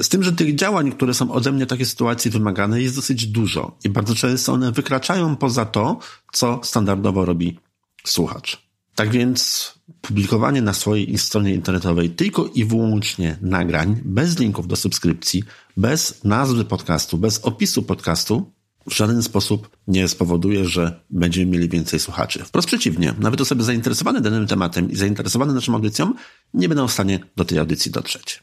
Z 0.00 0.08
tym, 0.08 0.22
że 0.22 0.32
tych 0.32 0.54
działań, 0.54 0.92
które 0.92 1.14
są 1.14 1.32
ode 1.32 1.52
mnie 1.52 1.66
w 1.66 1.68
takiej 1.68 1.86
sytuacji 1.86 2.30
wymagane, 2.30 2.82
jest 2.82 2.96
dosyć 2.96 3.26
dużo 3.26 3.78
i 3.84 3.88
bardzo 3.88 4.14
często 4.14 4.52
one 4.52 4.72
wykraczają 4.72 5.36
poza 5.36 5.64
to, 5.64 5.98
co 6.32 6.60
standardowo 6.62 7.24
robi 7.24 7.58
słuchacz. 8.04 8.62
Tak 8.94 9.10
więc 9.10 9.73
publikowanie 10.00 10.62
na 10.62 10.72
swojej 10.72 11.18
stronie 11.18 11.54
internetowej 11.54 12.10
tylko 12.10 12.46
i 12.54 12.64
wyłącznie 12.64 13.38
nagrań, 13.40 14.00
bez 14.04 14.38
linków 14.38 14.66
do 14.66 14.76
subskrypcji, 14.76 15.44
bez 15.76 16.24
nazwy 16.24 16.64
podcastu, 16.64 17.18
bez 17.18 17.38
opisu 17.44 17.82
podcastu, 17.82 18.52
w 18.86 18.94
żaden 18.94 19.22
sposób 19.22 19.76
nie 19.88 20.08
spowoduje, 20.08 20.64
że 20.64 21.00
będziemy 21.10 21.52
mieli 21.52 21.68
więcej 21.68 22.00
słuchaczy. 22.00 22.44
Wprost 22.44 22.68
przeciwnie, 22.68 23.14
nawet 23.18 23.40
osoby 23.40 23.64
zainteresowane 23.64 24.20
danym 24.20 24.46
tematem 24.46 24.90
i 24.90 24.96
zainteresowane 24.96 25.54
naszą 25.54 25.74
audycją 25.74 26.14
nie 26.54 26.68
będą 26.68 26.88
w 26.88 26.92
stanie 26.92 27.20
do 27.36 27.44
tej 27.44 27.58
audycji 27.58 27.90
dotrzeć. 27.90 28.42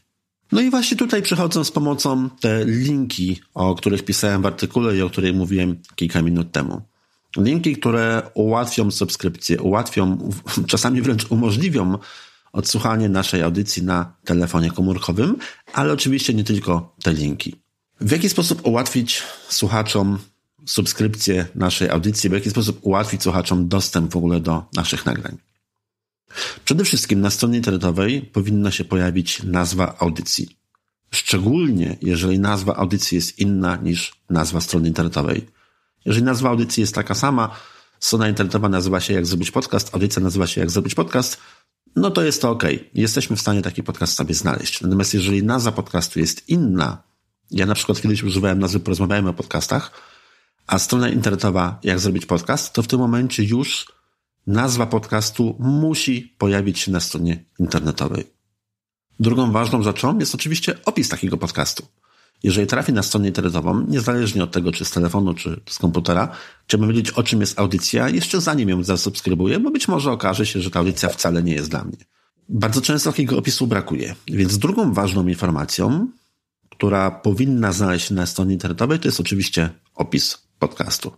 No 0.52 0.60
i 0.60 0.70
właśnie 0.70 0.96
tutaj 0.96 1.22
przychodzą 1.22 1.64
z 1.64 1.70
pomocą 1.70 2.30
te 2.40 2.64
linki, 2.64 3.40
o 3.54 3.74
których 3.74 4.04
pisałem 4.04 4.42
w 4.42 4.46
artykule 4.46 4.96
i 4.96 5.02
o 5.02 5.10
których 5.10 5.34
mówiłem 5.34 5.78
kilka 5.94 6.22
minut 6.22 6.52
temu. 6.52 6.82
Linki, 7.36 7.76
które 7.76 8.22
ułatwią 8.34 8.90
subskrypcję, 8.90 9.60
ułatwią, 9.60 10.30
czasami 10.66 11.02
wręcz 11.02 11.30
umożliwią 11.30 11.98
odsłuchanie 12.52 13.08
naszej 13.08 13.42
audycji 13.42 13.82
na 13.82 14.16
telefonie 14.24 14.70
komórkowym, 14.70 15.36
ale 15.72 15.92
oczywiście 15.92 16.34
nie 16.34 16.44
tylko 16.44 16.96
te 17.02 17.12
linki. 17.12 17.54
W 18.00 18.10
jaki 18.10 18.28
sposób 18.28 18.66
ułatwić 18.66 19.22
słuchaczom 19.48 20.18
subskrypcję 20.66 21.46
naszej 21.54 21.90
audycji, 21.90 22.30
w 22.30 22.32
jaki 22.32 22.50
sposób 22.50 22.78
ułatwić 22.82 23.22
słuchaczom 23.22 23.68
dostęp 23.68 24.12
w 24.12 24.16
ogóle 24.16 24.40
do 24.40 24.64
naszych 24.74 25.06
nagrań? 25.06 25.38
Przede 26.64 26.84
wszystkim 26.84 27.20
na 27.20 27.30
stronie 27.30 27.56
internetowej 27.56 28.22
powinna 28.22 28.70
się 28.70 28.84
pojawić 28.84 29.42
nazwa 29.42 29.96
audycji. 29.98 30.56
Szczególnie 31.10 31.96
jeżeli 32.02 32.38
nazwa 32.38 32.76
audycji 32.76 33.16
jest 33.16 33.38
inna 33.38 33.76
niż 33.76 34.12
nazwa 34.30 34.60
strony 34.60 34.88
internetowej. 34.88 35.46
Jeżeli 36.04 36.24
nazwa 36.24 36.50
audycji 36.50 36.80
jest 36.80 36.94
taka 36.94 37.14
sama, 37.14 37.56
strona 38.00 38.28
internetowa 38.28 38.68
nazywa 38.68 39.00
się 39.00 39.14
Jak 39.14 39.26
zrobić 39.26 39.50
podcast, 39.50 39.94
audycja 39.94 40.22
nazywa 40.22 40.46
się 40.46 40.60
Jak 40.60 40.70
zrobić 40.70 40.94
podcast, 40.94 41.40
no 41.96 42.10
to 42.10 42.22
jest 42.22 42.42
to 42.42 42.50
ok. 42.50 42.64
Jesteśmy 42.94 43.36
w 43.36 43.40
stanie 43.40 43.62
taki 43.62 43.82
podcast 43.82 44.16
sobie 44.16 44.34
znaleźć. 44.34 44.80
Natomiast 44.80 45.14
jeżeli 45.14 45.42
nazwa 45.42 45.72
podcastu 45.72 46.20
jest 46.20 46.48
inna, 46.48 47.02
ja 47.50 47.66
na 47.66 47.74
przykład 47.74 48.00
kiedyś 48.00 48.22
używałem 48.22 48.58
nazwy 48.58 48.80
Porozmawiajmy 48.80 49.28
o 49.28 49.32
podcastach, 49.32 49.92
a 50.66 50.78
strona 50.78 51.08
internetowa 51.08 51.78
Jak 51.82 52.00
zrobić 52.00 52.26
podcast, 52.26 52.72
to 52.72 52.82
w 52.82 52.86
tym 52.86 52.98
momencie 52.98 53.44
już 53.44 53.92
nazwa 54.46 54.86
podcastu 54.86 55.56
musi 55.58 56.34
pojawić 56.38 56.78
się 56.78 56.90
na 56.92 57.00
stronie 57.00 57.44
internetowej. 57.58 58.24
Drugą 59.20 59.52
ważną 59.52 59.82
rzeczą 59.82 60.18
jest 60.18 60.34
oczywiście 60.34 60.84
opis 60.84 61.08
takiego 61.08 61.36
podcastu. 61.36 61.86
Jeżeli 62.42 62.66
trafi 62.66 62.92
na 62.92 63.02
stronę 63.02 63.28
internetową, 63.28 63.86
niezależnie 63.88 64.44
od 64.44 64.50
tego, 64.50 64.72
czy 64.72 64.84
z 64.84 64.90
telefonu, 64.90 65.34
czy 65.34 65.60
z 65.68 65.78
komputera, 65.78 66.28
chciałbym 66.66 66.88
wiedzieć, 66.88 67.10
o 67.10 67.22
czym 67.22 67.40
jest 67.40 67.58
audycja, 67.58 68.08
jeszcze 68.08 68.40
zanim 68.40 68.68
ją 68.68 68.84
zasubskrybuję, 68.84 69.60
bo 69.60 69.70
być 69.70 69.88
może 69.88 70.12
okaże 70.12 70.46
się, 70.46 70.60
że 70.60 70.70
ta 70.70 70.78
audycja 70.78 71.08
wcale 71.08 71.42
nie 71.42 71.54
jest 71.54 71.70
dla 71.70 71.84
mnie. 71.84 71.96
Bardzo 72.48 72.80
często 72.80 73.12
takiego 73.12 73.38
opisu 73.38 73.66
brakuje. 73.66 74.14
Więc 74.26 74.58
drugą 74.58 74.92
ważną 74.92 75.26
informacją, 75.26 76.08
która 76.70 77.10
powinna 77.10 77.72
znaleźć 77.72 78.08
się 78.08 78.14
na 78.14 78.26
stronie 78.26 78.52
internetowej, 78.52 78.98
to 78.98 79.08
jest 79.08 79.20
oczywiście 79.20 79.70
opis 79.94 80.38
podcastu. 80.58 81.12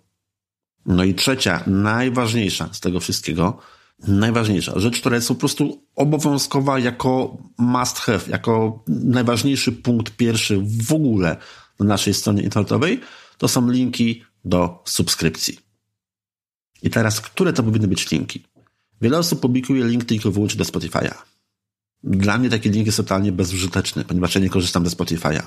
No 0.87 1.05
i 1.05 1.15
trzecia, 1.15 1.65
najważniejsza 1.67 2.69
z 2.73 2.81
tego 2.81 3.01
wszystkiego, 3.01 3.59
najważniejsza 4.07 4.81
rzecz, 4.81 5.01
która 5.01 5.17
jest 5.17 5.29
po 5.29 5.35
prostu 5.35 5.83
obowiązkowa 5.97 6.79
jako 6.79 7.37
must 7.59 7.99
have, 7.99 8.21
jako 8.29 8.85
najważniejszy 8.89 9.73
punkt 9.73 10.17
pierwszy 10.17 10.63
w 10.67 10.93
ogóle 10.93 11.37
na 11.81 11.87
naszej 11.87 12.15
stronie 12.15 12.43
internetowej, 12.43 13.01
to 13.39 13.49
są 13.49 13.71
linki 13.71 14.23
do 14.45 14.83
subskrypcji. 14.85 15.59
I 16.83 16.91
teraz, 16.91 17.21
które 17.21 17.53
to 17.53 17.63
powinny 17.63 17.89
być 17.89 18.11
linki? 18.11 18.45
Wiele 19.01 19.19
osób 19.19 19.41
publikuje 19.41 19.85
link 19.85 20.05
tylko 20.05 20.31
wyłącznie 20.31 20.59
do 20.59 20.65
Spotify'a. 20.65 21.15
Dla 22.03 22.39
mnie 22.39 22.51
taki 22.51 22.71
link 22.71 22.87
jest 22.87 22.97
totalnie 22.97 23.33
bezużyteczny, 23.33 24.05
ponieważ 24.05 24.35
ja 24.35 24.41
nie 24.41 24.51
korzystam 24.51 24.87
ze 24.87 24.97
Spotify'a. 24.97 25.43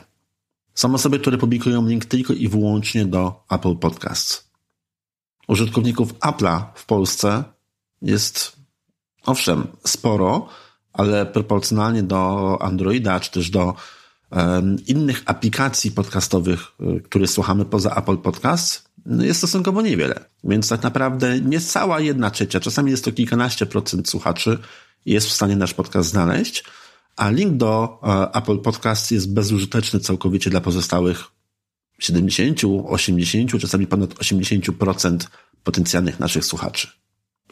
Są 0.74 0.94
osoby, 0.94 1.20
które 1.20 1.38
publikują 1.38 1.88
link 1.88 2.06
tylko 2.06 2.34
i 2.34 2.48
wyłącznie 2.48 3.06
do 3.06 3.44
Apple 3.50 3.76
Podcasts. 3.76 4.52
Użytkowników 5.48 6.14
Apple'a 6.14 6.64
w 6.76 6.86
Polsce 6.86 7.44
jest 8.02 8.56
owszem 9.26 9.68
sporo, 9.86 10.48
ale 10.94 11.26
proporcjonalnie 11.26 12.04
do 12.04 12.58
Androida 12.62 13.20
czy 13.20 13.32
też 13.32 13.50
do 13.50 13.74
um, 14.32 14.86
innych 14.86 15.24
aplikacji 15.26 15.92
podcastowych, 15.92 16.60
y, 16.98 17.02
które 17.02 17.28
słuchamy 17.28 17.66
poza 17.66 17.96
Apple 17.96 18.18
Podcasts, 18.18 18.88
no 19.06 19.24
jest 19.24 19.38
stosunkowo 19.38 19.82
niewiele. 19.82 20.26
Więc 20.44 20.70
tak 20.70 20.84
naprawdę 20.84 21.42
nie 21.42 21.60
cała 21.60 22.00
jedna 22.00 22.32
trzecia, 22.32 22.60
czasami 22.60 22.92
jest 22.92 23.06
to 23.06 23.12
kilkanaście 23.12 23.66
procent 23.66 24.10
słuchaczy 24.10 24.60
jest 25.06 25.28
w 25.28 25.32
stanie 25.32 25.56
nasz 25.56 25.74
podcast 25.74 26.10
znaleźć, 26.10 26.64
a 27.16 27.30
link 27.30 27.58
do 27.58 28.00
e, 28.04 28.38
Apple 28.38 28.60
Podcast 28.60 29.12
jest 29.12 29.34
bezużyteczny 29.34 30.00
całkowicie 30.00 30.50
dla 30.50 30.62
pozostałych 30.62 31.24
70, 32.00 32.62
80, 32.86 33.62
czasami 33.62 33.88
ponad 33.88 34.14
80% 34.14 35.18
potencjalnych 35.64 36.20
naszych 36.20 36.46
słuchaczy. 36.46 36.88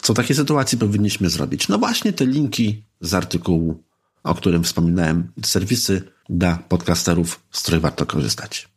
Co 0.01 0.13
w 0.13 0.15
takiej 0.15 0.35
sytuacji 0.35 0.77
powinniśmy 0.77 1.29
zrobić? 1.29 1.67
No 1.67 1.77
właśnie 1.77 2.13
te 2.13 2.25
linki 2.25 2.83
z 3.01 3.13
artykułu, 3.13 3.83
o 4.23 4.35
którym 4.35 4.63
wspominałem, 4.63 5.31
serwisy 5.43 6.01
dla 6.29 6.57
podcasterów, 6.57 7.39
z 7.51 7.61
których 7.61 7.81
warto 7.81 8.05
korzystać. 8.05 8.69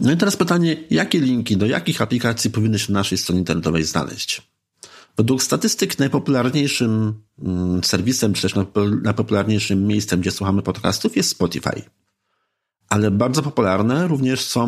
No 0.00 0.12
i 0.12 0.16
teraz 0.16 0.36
pytanie, 0.36 0.76
jakie 0.90 1.20
linki 1.20 1.56
do 1.56 1.66
jakich 1.66 2.02
aplikacji 2.02 2.50
powinny 2.50 2.78
się 2.78 2.92
na 2.92 2.98
naszej 2.98 3.18
stronie 3.18 3.38
internetowej 3.38 3.84
znaleźć? 3.84 4.42
Według 5.16 5.42
statystyk 5.42 5.98
najpopularniejszym 5.98 7.14
mm, 7.42 7.84
serwisem, 7.84 8.32
czy 8.32 8.42
też 8.42 8.54
najpopularniejszym 9.02 9.86
miejscem, 9.86 10.20
gdzie 10.20 10.30
słuchamy 10.30 10.62
podcastów 10.62 11.16
jest 11.16 11.30
Spotify. 11.30 11.82
Ale 12.88 13.10
bardzo 13.10 13.42
popularne 13.42 14.08
również 14.08 14.40
są 14.40 14.64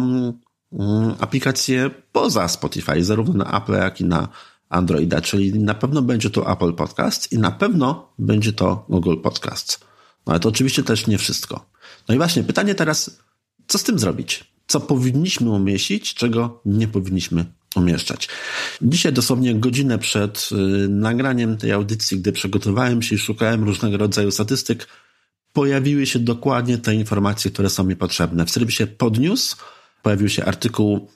mm, 0.73 1.14
aplikacje 1.20 1.90
poza 2.12 2.49
Spotify, 2.49 3.04
zarówno 3.04 3.44
na 3.44 3.58
Apple, 3.58 3.73
jak 3.73 4.00
i 4.00 4.04
na 4.04 4.28
Androida, 4.75 5.21
czyli 5.21 5.59
na 5.59 5.75
pewno 5.75 6.02
będzie 6.02 6.31
to 6.31 6.52
Apple 6.52 6.73
Podcast 6.73 7.33
i 7.33 7.38
na 7.38 7.50
pewno 7.50 8.12
będzie 8.19 8.52
to 8.52 8.87
Google 8.88 9.16
Podcast. 9.16 9.81
No 10.26 10.33
ale 10.33 10.40
to 10.40 10.49
oczywiście 10.49 10.83
też 10.83 11.07
nie 11.07 11.19
wszystko. 11.19 11.66
No 12.09 12.14
i 12.14 12.19
właśnie 12.19 12.43
pytanie 12.43 12.75
teraz, 12.75 13.19
co 13.66 13.78
z 13.78 13.83
tym 13.83 13.99
zrobić? 13.99 14.45
Co 14.66 14.81
powinniśmy 14.81 15.50
umieścić, 15.50 16.14
czego 16.14 16.61
nie 16.64 16.88
powinniśmy 16.88 17.45
umieszczać. 17.76 18.28
Dzisiaj 18.83 19.12
dosłownie 19.12 19.54
godzinę 19.54 19.99
przed 19.99 20.49
y, 20.52 20.88
nagraniem 20.88 21.57
tej 21.57 21.73
audycji, 21.73 22.19
gdy 22.19 22.33
przygotowałem 22.33 23.02
się 23.02 23.14
i 23.14 23.19
szukałem 23.19 23.64
różnego 23.64 23.97
rodzaju 23.97 24.31
statystyk, 24.31 24.88
pojawiły 25.52 26.07
się 26.07 26.19
dokładnie 26.19 26.78
te 26.78 26.95
informacje, 26.95 27.50
które 27.50 27.71
są 27.71 27.85
mi 27.85 27.97
potrzebne. 27.97 28.47
W 28.47 28.50
serwisie 28.50 28.87
Podnews 28.87 29.57
pojawił 30.02 30.28
się 30.28 30.45
artykuł, 30.45 31.11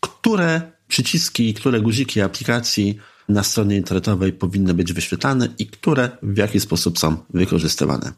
które 0.00 0.71
przyciski, 0.92 1.54
które 1.54 1.80
guziki 1.80 2.20
aplikacji 2.20 2.98
na 3.28 3.42
stronie 3.42 3.76
internetowej 3.76 4.32
powinny 4.32 4.74
być 4.74 4.92
wyświetlane 4.92 5.48
i 5.58 5.66
które 5.66 6.10
w 6.22 6.36
jaki 6.36 6.60
sposób 6.60 6.98
są 6.98 7.16
wykorzystywane. 7.30 8.12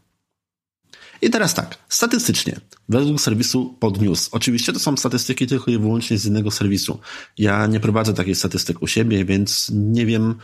I 1.22 1.30
teraz 1.30 1.54
tak, 1.54 1.78
statystycznie, 1.88 2.60
według 2.88 3.20
serwisu 3.20 3.76
Podnews, 3.80 4.28
oczywiście 4.32 4.72
to 4.72 4.78
są 4.78 4.96
statystyki 4.96 5.46
tylko 5.46 5.70
i 5.70 5.78
wyłącznie 5.78 6.18
z 6.18 6.26
innego 6.26 6.50
serwisu. 6.50 6.98
Ja 7.38 7.66
nie 7.66 7.80
prowadzę 7.80 8.14
takich 8.14 8.36
statystyk 8.36 8.82
u 8.82 8.86
siebie, 8.86 9.24
więc 9.24 9.70
nie 9.74 10.06
wiem, 10.06 10.34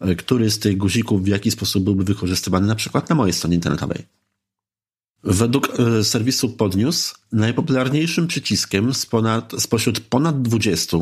e, 0.00 0.14
który 0.14 0.50
z 0.50 0.58
tych 0.58 0.76
guzików 0.76 1.24
w 1.24 1.26
jaki 1.26 1.50
sposób 1.50 1.84
byłby 1.84 2.04
wykorzystywany 2.04 2.66
na 2.66 2.74
przykład 2.74 3.10
na 3.10 3.16
mojej 3.16 3.32
stronie 3.32 3.54
internetowej. 3.54 4.02
Według 5.24 5.80
e, 5.80 6.04
serwisu 6.04 6.48
Podnews 6.48 7.14
najpopularniejszym 7.32 8.26
przyciskiem 8.26 8.92
ponad, 9.10 9.52
spośród 9.58 10.00
ponad 10.00 10.42
20, 10.42 10.96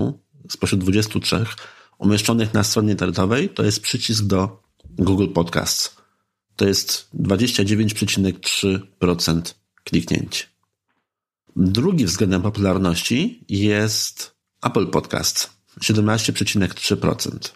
spośród 0.48 0.80
23 0.80 1.44
umieszczonych 1.98 2.54
na 2.54 2.64
stronie 2.64 2.90
internetowej 2.90 3.48
to 3.48 3.64
jest 3.64 3.80
przycisk 3.80 4.24
do 4.24 4.62
Google 4.84 5.28
Podcasts 5.28 6.04
to 6.56 6.64
jest 6.64 7.08
29,3% 7.14 9.54
kliknięć. 9.84 10.48
Drugi 11.56 12.04
względem 12.04 12.42
popularności 12.42 13.44
jest 13.48 14.34
Apple 14.62 14.86
Podcast 14.86 15.50
17,3%. 15.80 17.50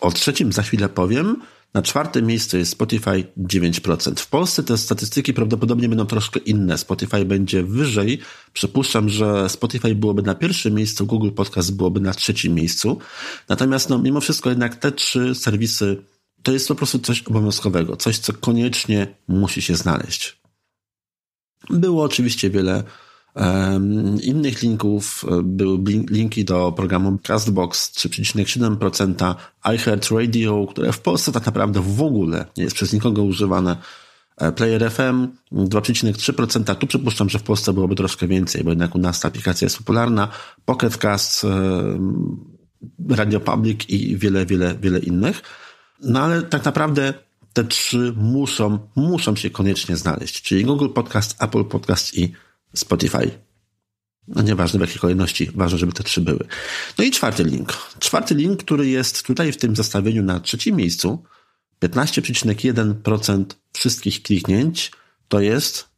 O 0.00 0.12
trzecim 0.12 0.52
za 0.52 0.62
chwilę 0.62 0.88
powiem. 0.88 1.42
Na 1.74 1.82
czwartym 1.82 2.26
miejscu 2.26 2.58
jest 2.58 2.72
Spotify 2.72 3.24
9%. 3.38 4.20
W 4.20 4.26
Polsce 4.28 4.62
te 4.62 4.78
statystyki 4.78 5.34
prawdopodobnie 5.34 5.88
będą 5.88 6.06
troszkę 6.06 6.40
inne. 6.40 6.78
Spotify 6.78 7.24
będzie 7.24 7.62
wyżej. 7.62 8.18
Przypuszczam, 8.52 9.08
że 9.08 9.48
Spotify 9.48 9.94
byłoby 9.94 10.22
na 10.22 10.34
pierwszym 10.34 10.74
miejscu, 10.74 11.06
Google 11.06 11.30
Podcast 11.30 11.76
byłoby 11.76 12.00
na 12.00 12.14
trzecim 12.14 12.54
miejscu. 12.54 12.98
Natomiast 13.48 13.88
no, 13.88 13.98
mimo 13.98 14.20
wszystko 14.20 14.48
jednak 14.48 14.76
te 14.76 14.92
trzy 14.92 15.34
serwisy 15.34 16.02
to 16.42 16.52
jest 16.52 16.68
po 16.68 16.74
prostu 16.74 16.98
coś 16.98 17.22
obowiązkowego, 17.22 17.96
coś, 17.96 18.18
co 18.18 18.32
koniecznie 18.32 19.14
musi 19.28 19.62
się 19.62 19.76
znaleźć. 19.76 20.40
Było 21.70 22.04
oczywiście 22.04 22.50
wiele 22.50 22.84
innych 24.22 24.62
linków. 24.62 25.24
Były 25.42 25.78
linki 26.10 26.44
do 26.44 26.72
programu 26.72 27.18
Castbox 27.22 27.92
3,7%, 27.92 29.34
iHeartRadio, 29.74 30.66
które 30.70 30.92
w 30.92 31.00
Polsce 31.00 31.32
tak 31.32 31.46
naprawdę 31.46 31.80
w 31.80 32.02
ogóle 32.02 32.46
nie 32.56 32.64
jest 32.64 32.76
przez 32.76 32.92
nikogo 32.92 33.22
używane. 33.22 33.76
E, 34.36 34.52
Player 34.52 34.90
FM 34.90 35.28
2,3%. 35.52 36.74
Tu 36.74 36.86
przypuszczam, 36.86 37.28
że 37.28 37.38
w 37.38 37.42
Polsce 37.42 37.72
byłoby 37.72 37.94
troszkę 37.94 38.26
więcej, 38.26 38.64
bo 38.64 38.70
jednak 38.70 38.94
u 38.94 38.98
nas 38.98 39.20
ta 39.20 39.28
aplikacja 39.28 39.66
jest 39.66 39.78
popularna. 39.78 40.28
Pocket 40.64 40.96
Cast, 40.96 41.46
Radio 43.08 43.40
Public 43.40 43.88
i 43.88 44.16
wiele, 44.16 44.46
wiele, 44.46 44.74
wiele 44.74 44.98
innych. 44.98 45.42
No 46.00 46.20
ale 46.20 46.42
tak 46.42 46.64
naprawdę 46.64 47.14
te 47.52 47.64
trzy 47.64 48.14
muszą, 48.16 48.78
muszą 48.96 49.36
się 49.36 49.50
koniecznie 49.50 49.96
znaleźć, 49.96 50.42
czyli 50.42 50.64
Google 50.64 50.88
Podcast, 50.88 51.42
Apple 51.42 51.64
Podcast 51.64 52.18
i 52.18 52.32
Spotify. 52.78 53.30
No 54.28 54.42
nieważne 54.42 54.78
w 54.78 54.80
jakiej 54.80 54.98
kolejności, 54.98 55.50
ważne, 55.54 55.78
żeby 55.78 55.92
te 55.92 56.02
trzy 56.02 56.20
były. 56.20 56.46
No 56.98 57.04
i 57.04 57.10
czwarty 57.10 57.44
link. 57.44 57.72
Czwarty 57.98 58.34
link, 58.34 58.62
który 58.64 58.88
jest 58.88 59.22
tutaj 59.22 59.52
w 59.52 59.56
tym 59.56 59.76
zestawieniu 59.76 60.22
na 60.22 60.40
trzecim 60.40 60.76
miejscu, 60.76 61.22
15,1% 61.82 63.44
wszystkich 63.72 64.22
kliknięć, 64.22 64.92
to 65.28 65.40
jest 65.40 65.88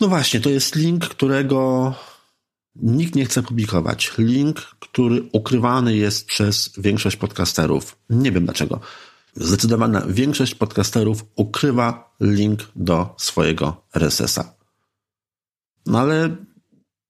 no 0.00 0.08
właśnie, 0.08 0.40
to 0.40 0.50
jest 0.50 0.74
link, 0.74 1.08
którego 1.08 1.94
Nikt 2.82 3.14
nie 3.14 3.24
chce 3.24 3.42
publikować. 3.42 4.12
Link, 4.18 4.60
który 4.60 5.28
ukrywany 5.32 5.96
jest 5.96 6.26
przez 6.26 6.70
większość 6.78 7.16
podcasterów. 7.16 7.96
Nie 8.10 8.32
wiem 8.32 8.44
dlaczego. 8.44 8.80
Zdecydowana 9.34 10.02
większość 10.08 10.54
podcasterów 10.54 11.24
ukrywa 11.36 12.14
link 12.20 12.60
do 12.76 13.14
swojego 13.18 13.84
RSS-a. 13.94 14.57
No 15.88 15.98
ale, 16.00 16.36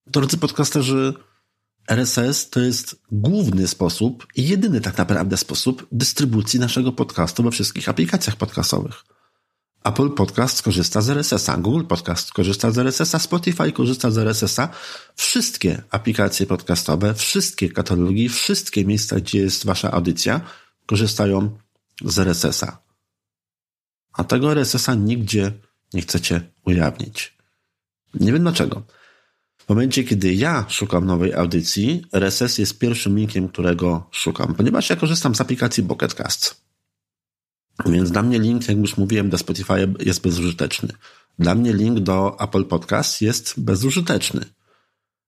drodzy 0.07 0.39
podcasterzy, 0.39 1.15
RSS 1.89 2.51
to 2.51 2.61
jest 2.61 3.03
główny 3.13 3.69
sposób 3.69 4.27
i 4.37 4.49
jedyny 4.49 4.81
tak 4.81 4.99
naprawdę 4.99 5.37
sposób 5.37 5.87
dystrybucji 5.93 6.61
naszego 6.61 6.93
podcastu 6.93 7.43
we 7.43 7.51
wszystkich 7.51 7.89
aplikacjach 7.89 8.37
podcastowych. 8.37 9.05
Apple 9.85 10.11
Podcast 10.11 10.63
korzysta 10.63 11.01
z 11.01 11.11
RSS-a, 11.11 11.57
Google 11.57 11.85
Podcast 11.85 12.33
korzysta 12.33 12.71
z 12.71 12.79
RSS-a, 12.79 13.19
Spotify 13.19 13.73
korzysta 13.73 14.11
z 14.11 14.19
RSS-a. 14.19 14.69
Wszystkie 15.17 15.83
aplikacje 15.91 16.47
podcastowe, 16.47 17.15
wszystkie 17.15 17.69
katalogi, 17.69 18.29
wszystkie 18.29 18.85
miejsca, 18.85 19.17
gdzie 19.17 19.39
jest 19.39 19.67
wasza 19.67 19.91
audycja, 19.91 20.41
korzystają 20.87 21.59
z 22.05 22.19
RSS-a. 22.19 22.83
A 24.13 24.25
tego 24.25 24.53
RSS-a 24.53 24.95
nigdzie 24.95 25.53
nie 25.95 26.03
chcecie 26.03 26.51
ujawnić. 26.65 27.38
Nie 28.15 28.33
wiem 28.33 28.43
dlaczego. 28.43 28.83
W 29.59 29.69
momencie, 29.69 30.05
kiedy 30.05 30.35
ja 30.35 30.65
szukam 30.69 31.07
nowej 31.07 31.35
audycji, 31.35 32.05
RSS 32.13 32.59
jest 32.59 32.79
pierwszym 32.79 33.17
linkiem, 33.17 33.49
którego 33.49 34.09
szukam, 34.11 34.55
ponieważ 34.55 34.91
ja 34.91 34.97
korzystam 34.97 35.35
z 35.35 35.41
aplikacji 35.41 35.83
Pocket 35.83 36.15
Cast. 36.15 36.61
Więc 37.87 38.11
dla 38.11 38.23
mnie 38.23 38.39
link, 38.39 38.69
jak 38.69 38.79
już 38.79 38.97
mówiłem, 38.97 39.31
do 39.31 39.39
Spotify 39.39 39.95
jest 40.01 40.21
bezużyteczny. 40.21 40.89
Dla 41.39 41.55
mnie 41.55 41.73
link 41.73 42.01
do 42.01 42.37
Apple 42.41 42.65
Podcast 42.65 43.23
jest 43.23 43.61
bezużyteczny. 43.61 44.45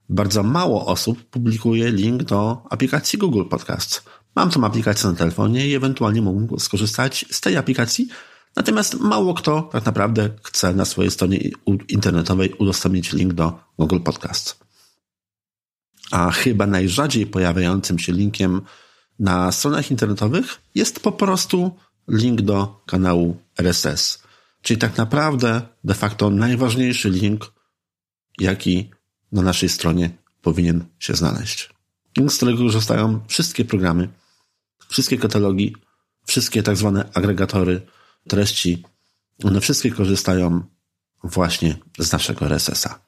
Bardzo 0.09 0.43
mało 0.43 0.87
osób 0.87 1.25
publikuje 1.25 1.91
link 1.91 2.23
do 2.23 2.63
aplikacji 2.71 3.19
Google 3.19 3.45
Podcast. 3.45 4.03
Mam 4.37 4.51
tą 4.51 4.65
aplikację 4.65 5.11
na 5.11 5.17
telefonie 5.17 5.69
i 5.69 5.75
ewentualnie 5.75 6.23
mógłbym 6.23 6.61
skorzystać 6.61 7.25
z 7.31 7.41
tej 7.41 7.57
aplikacji, 7.57 8.09
natomiast 8.57 8.95
mało 8.95 9.35
kto 9.35 9.63
tak 9.63 9.87
naprawdę 9.87 10.31
chce 10.43 10.75
na 10.75 10.85
swojej 10.85 11.11
stronie 11.11 11.39
internetowej 11.89 12.53
udostępnić 12.53 13.13
link 13.13 13.33
do 13.33 13.61
Google 13.79 14.01
Podcast. 14.01 14.61
A 16.11 16.31
chyba 16.31 16.67
najrzadziej 16.67 17.27
pojawiającym 17.27 17.99
się 17.99 18.13
linkiem 18.13 18.63
na 19.19 19.53
stronach 19.53 19.91
internetowych 19.91 20.61
jest 20.75 21.01
po 21.01 21.13
prostu 21.13 21.77
link 22.09 22.41
do 22.41 22.83
kanału 22.87 23.37
RSS. 23.59 24.23
Czyli 24.63 24.79
tak 24.79 24.97
naprawdę 24.97 25.63
de 25.85 25.95
facto 25.95 26.31
najważniejszy 26.31 27.11
link, 27.11 27.53
jaki 28.39 28.91
na 29.33 29.43
naszej 29.43 29.69
stronie 29.69 30.11
powinien 30.43 30.85
się 30.99 31.15
znaleźć. 31.15 31.71
Link, 32.17 32.33
z 32.33 32.37
którego 32.37 32.59
korzystają 32.59 33.21
wszystkie 33.29 33.65
programy, 33.65 34.09
wszystkie 34.89 35.19
katalogi, 35.19 35.77
wszystkie 36.27 36.63
tak 36.63 36.77
zwane 36.77 37.11
agregatory 37.15 37.87
treści. 38.29 38.85
One 39.45 39.61
wszystkie 39.61 39.91
korzystają 39.91 40.63
właśnie 41.25 41.77
z 41.99 42.13
naszego 42.13 42.47
RSS-a. 42.47 42.99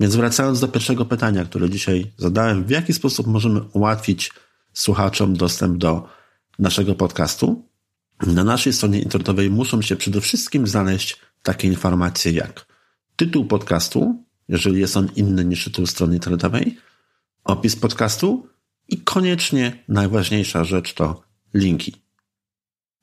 Więc 0.00 0.16
wracając 0.16 0.60
do 0.60 0.68
pierwszego 0.68 1.04
pytania, 1.04 1.44
które 1.44 1.70
dzisiaj 1.70 2.12
zadałem, 2.16 2.64
w 2.64 2.70
jaki 2.70 2.92
sposób 2.92 3.26
możemy 3.26 3.60
ułatwić 3.60 4.32
słuchaczom 4.72 5.36
dostęp 5.36 5.78
do 5.78 6.08
naszego 6.58 6.94
podcastu? 6.94 7.68
Na 8.26 8.44
naszej 8.44 8.72
stronie 8.72 9.00
internetowej 9.00 9.50
muszą 9.50 9.82
się 9.82 9.96
przede 9.96 10.20
wszystkim 10.20 10.66
znaleźć 10.66 11.16
takie 11.42 11.68
informacje 11.68 12.32
jak 12.32 12.66
tytuł 13.16 13.44
podcastu, 13.44 14.24
jeżeli 14.48 14.80
jest 14.80 14.96
on 14.96 15.08
inny 15.16 15.44
niż 15.44 15.64
tytuł 15.64 15.86
strony 15.86 16.14
internetowej, 16.14 16.78
opis 17.44 17.76
podcastu 17.76 18.48
i 18.88 19.00
koniecznie 19.00 19.84
najważniejsza 19.88 20.64
rzecz 20.64 20.94
to 20.94 21.22
linki. 21.54 22.02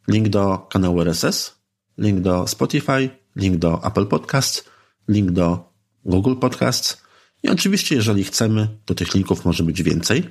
Link 0.10 0.30
do 0.30 0.58
kanału 0.58 1.02
RSS, 1.02 1.56
link 1.98 2.20
do 2.20 2.48
Spotify, 2.48 3.10
link 3.36 3.58
do 3.58 3.84
Apple 3.84 4.06
Podcasts, 4.06 4.64
link 5.08 5.32
do 5.32 5.74
Google 6.06 6.36
Podcasts 6.36 7.02
i 7.44 7.50
oczywiście, 7.50 7.96
jeżeli 7.96 8.24
chcemy, 8.24 8.68
to 8.86 8.96
tych 8.96 9.14
linków 9.14 9.46
może 9.46 9.64
być 9.64 9.84
więcej. 9.84 10.30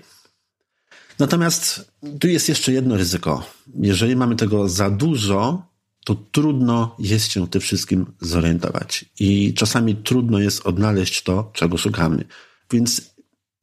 Natomiast 1.19 1.93
tu 2.21 2.29
jest 2.29 2.49
jeszcze 2.49 2.73
jedno 2.73 2.97
ryzyko. 2.97 3.45
Jeżeli 3.75 4.17
mamy 4.17 4.37
tego 4.37 4.69
za 4.69 4.91
dużo, 4.91 5.63
to 6.05 6.15
trudno 6.15 6.97
jest 6.99 7.33
się 7.33 7.49
tym 7.49 7.61
wszystkim 7.61 8.07
zorientować. 8.21 9.05
I 9.21 9.55
czasami 9.55 9.97
trudno 9.97 10.39
jest 10.39 10.67
odnaleźć 10.67 11.23
to, 11.23 11.51
czego 11.55 11.77
szukamy. 11.77 12.25
Więc 12.73 13.15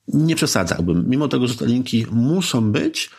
nie 0.08 0.36
przesadzałbym. 0.36 1.10
Mimo 1.10 1.28
tego, 1.28 1.48
że 1.48 1.56
te 1.56 1.66
linki 1.66 2.06
muszą 2.12 2.72
być, 2.72 3.10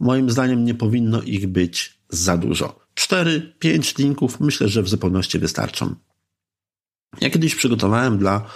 moim 0.00 0.30
zdaniem 0.30 0.64
nie 0.64 0.74
powinno 0.74 1.22
ich 1.22 1.46
być 1.46 1.97
za 2.08 2.36
dużo. 2.36 2.80
Cztery, 2.94 3.52
pięć 3.58 3.98
linków 3.98 4.40
myślę, 4.40 4.68
że 4.68 4.82
w 4.82 4.88
zupełności 4.88 5.38
wystarczą. 5.38 5.94
Ja 7.20 7.30
kiedyś 7.30 7.54
przygotowałem 7.54 8.18
dla 8.18 8.46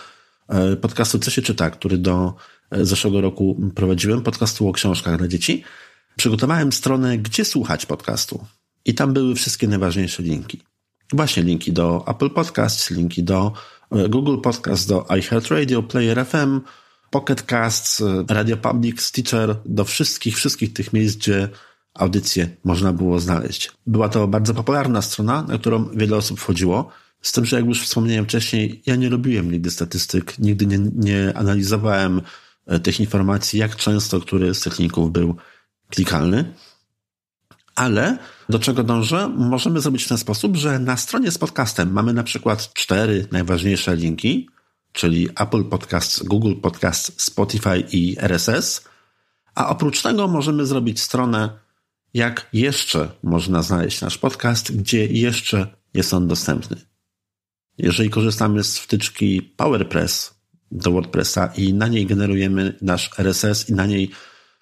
e, 0.49 0.76
podcastu 0.76 1.18
Co 1.18 1.30
się 1.30 1.42
czyta, 1.42 1.71
który 1.71 1.99
do 1.99 2.35
e, 2.71 2.85
zeszłego 2.85 3.21
roku 3.21 3.61
prowadziłem, 3.75 4.23
podcastu 4.23 4.68
o 4.68 4.73
książkach 4.73 5.18
dla 5.18 5.28
dzieci. 5.28 5.64
Przygotowałem 6.16 6.73
stronę, 6.73 7.18
gdzie 7.18 7.44
słuchać 7.44 7.87
podcastu. 7.87 8.47
I 8.85 8.94
tam 8.94 9.12
były 9.12 9.35
wszystkie 9.35 9.68
najważniejsze 9.68 10.23
linki. 10.23 10.61
Właśnie 11.12 11.42
linki 11.42 11.72
do 11.72 12.05
Apple 12.09 12.31
Podcasts, 12.31 12.90
linki 12.90 13.22
do 13.22 13.53
e, 13.90 14.09
Google 14.09 14.40
Podcasts, 14.40 14.87
do 14.87 15.07
iHeartRadio, 15.18 15.83
Player 15.83 16.26
FM, 16.26 16.61
Pocket 17.11 17.42
Casts, 17.42 18.03
Radio 18.29 18.57
Public, 18.57 19.03
Stitcher, 19.03 19.57
do 19.66 19.85
wszystkich, 19.85 20.37
wszystkich 20.37 20.72
tych 20.72 20.92
miejsc, 20.92 21.16
gdzie 21.16 21.48
audycje 21.94 22.57
można 22.64 22.92
było 22.92 23.20
znaleźć. 23.20 23.72
Była 23.87 24.09
to 24.09 24.28
bardzo 24.28 24.55
popularna 24.55 25.02
strona, 25.02 25.42
na 25.42 25.59
którą 25.59 25.88
wiele 25.88 26.16
osób 26.16 26.40
wchodziło. 26.40 26.90
Z 27.22 27.33
tym, 27.33 27.44
że 27.44 27.57
jak 27.57 27.66
już 27.66 27.83
wspomniałem 27.83 28.24
wcześniej, 28.24 28.83
ja 28.87 28.96
nie 28.96 29.09
robiłem 29.09 29.52
nigdy 29.52 29.70
statystyk, 29.70 30.38
nigdy 30.38 30.66
nie, 30.66 30.78
nie 30.78 31.37
analizowałem 31.37 32.22
e, 32.66 32.81
tych 32.81 33.00
informacji, 33.00 33.59
jak 33.59 33.76
często 33.76 34.20
który 34.20 34.55
z 34.55 34.61
tych 34.61 34.78
linków 34.78 35.12
był 35.12 35.37
klikalny. 35.88 36.55
Ale 37.74 38.18
do 38.48 38.59
czego 38.59 38.83
dążę? 38.83 39.28
Możemy 39.28 39.81
zrobić 39.81 40.05
w 40.05 40.09
ten 40.09 40.18
sposób, 40.18 40.57
że 40.57 40.78
na 40.78 40.96
stronie 40.96 41.31
z 41.31 41.38
podcastem 41.38 41.92
mamy 41.92 42.12
na 42.12 42.22
przykład 42.22 42.72
cztery 42.72 43.26
najważniejsze 43.33 43.96
linki, 43.96 44.48
czyli 44.92 45.28
Apple 45.37 45.64
Podcasts, 45.64 46.22
Google 46.22 46.55
Podcasts, 46.55 47.22
Spotify 47.22 47.85
i 47.92 48.16
RSS. 48.18 48.85
A 49.55 49.68
oprócz 49.68 50.02
tego 50.02 50.28
możemy 50.28 50.66
zrobić 50.66 51.00
stronę, 51.00 51.59
jak 52.14 52.48
jeszcze 52.53 53.09
można 53.22 53.62
znaleźć 53.62 54.01
nasz 54.01 54.18
podcast, 54.18 54.77
gdzie 54.77 55.07
jeszcze 55.07 55.66
jest 55.94 56.14
on 56.14 56.29
dostępny. 56.29 56.77
Jeżeli 57.79 58.11
korzystamy 58.11 58.64
z 58.64 58.79
wtyczki 58.79 59.42
PowerPress 59.42 60.35
do 60.70 60.90
WordPressa 60.90 61.46
i 61.46 61.75
na 61.75 61.88
niej 61.88 62.07
generujemy 62.07 62.79
nasz 62.83 63.11
RSS 63.18 63.68
i 63.68 63.72
na 63.72 63.87
niej 63.87 64.11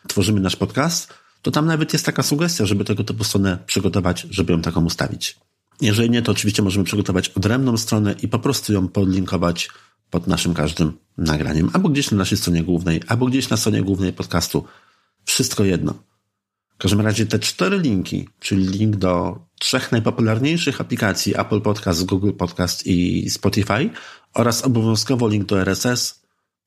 tworzymy 0.09 0.41
nasz 0.41 0.57
podcast, 0.57 1.15
to 1.43 1.51
tam 1.51 1.67
nawet 1.67 1.93
jest 1.93 2.07
taka 2.07 2.23
sugestia, 2.23 2.67
żeby 2.67 2.85
tego 2.85 3.05
typu 3.05 3.25
stronę 3.25 3.59
przygotować, 3.67 4.27
żeby 4.31 4.53
ją 4.53 4.63
taką 4.63 4.85
ustawić. 4.85 5.39
Jeżeli 5.81 6.11
nie, 6.11 6.23
to 6.23 6.33
oczywiście 6.33 6.63
możemy 6.63 6.85
przygotować 6.85 7.29
odrębną 7.29 7.77
stronę 7.77 8.15
i 8.23 8.29
po 8.29 8.39
prostu 8.39 8.73
ją 8.73 8.89
podlinkować 8.89 9.69
pod 10.11 10.27
naszym 10.27 10.55
każdym 10.55 10.93
nagraniem, 11.19 11.71
albo 11.73 11.89
gdzieś 11.89 12.11
na 12.11 12.17
naszej 12.17 12.39
stronie 12.39 12.63
głównej, 12.63 13.01
albo 13.07 13.27
gdzieś 13.27 13.49
na 13.49 13.57
stronie 13.57 13.83
głównej 13.83 14.13
podcastu. 14.13 14.65
Wszystko 15.25 15.65
jedno. 15.65 16.10
W 16.81 16.83
każdym 16.83 17.01
razie 17.01 17.27
te 17.27 17.39
cztery 17.39 17.79
linki, 17.79 18.29
czyli 18.39 18.67
link 18.67 18.97
do 18.97 19.39
trzech 19.59 19.93
najpopularniejszych 19.93 20.81
aplikacji 20.81 21.41
Apple 21.41 21.61
Podcast, 21.61 22.05
Google 22.05 22.33
Podcast 22.33 22.87
i 22.87 23.31
Spotify 23.31 23.91
oraz 24.35 24.65
obowiązkowo 24.65 25.29
link 25.29 25.47
do 25.47 25.61
RSS 25.61 26.23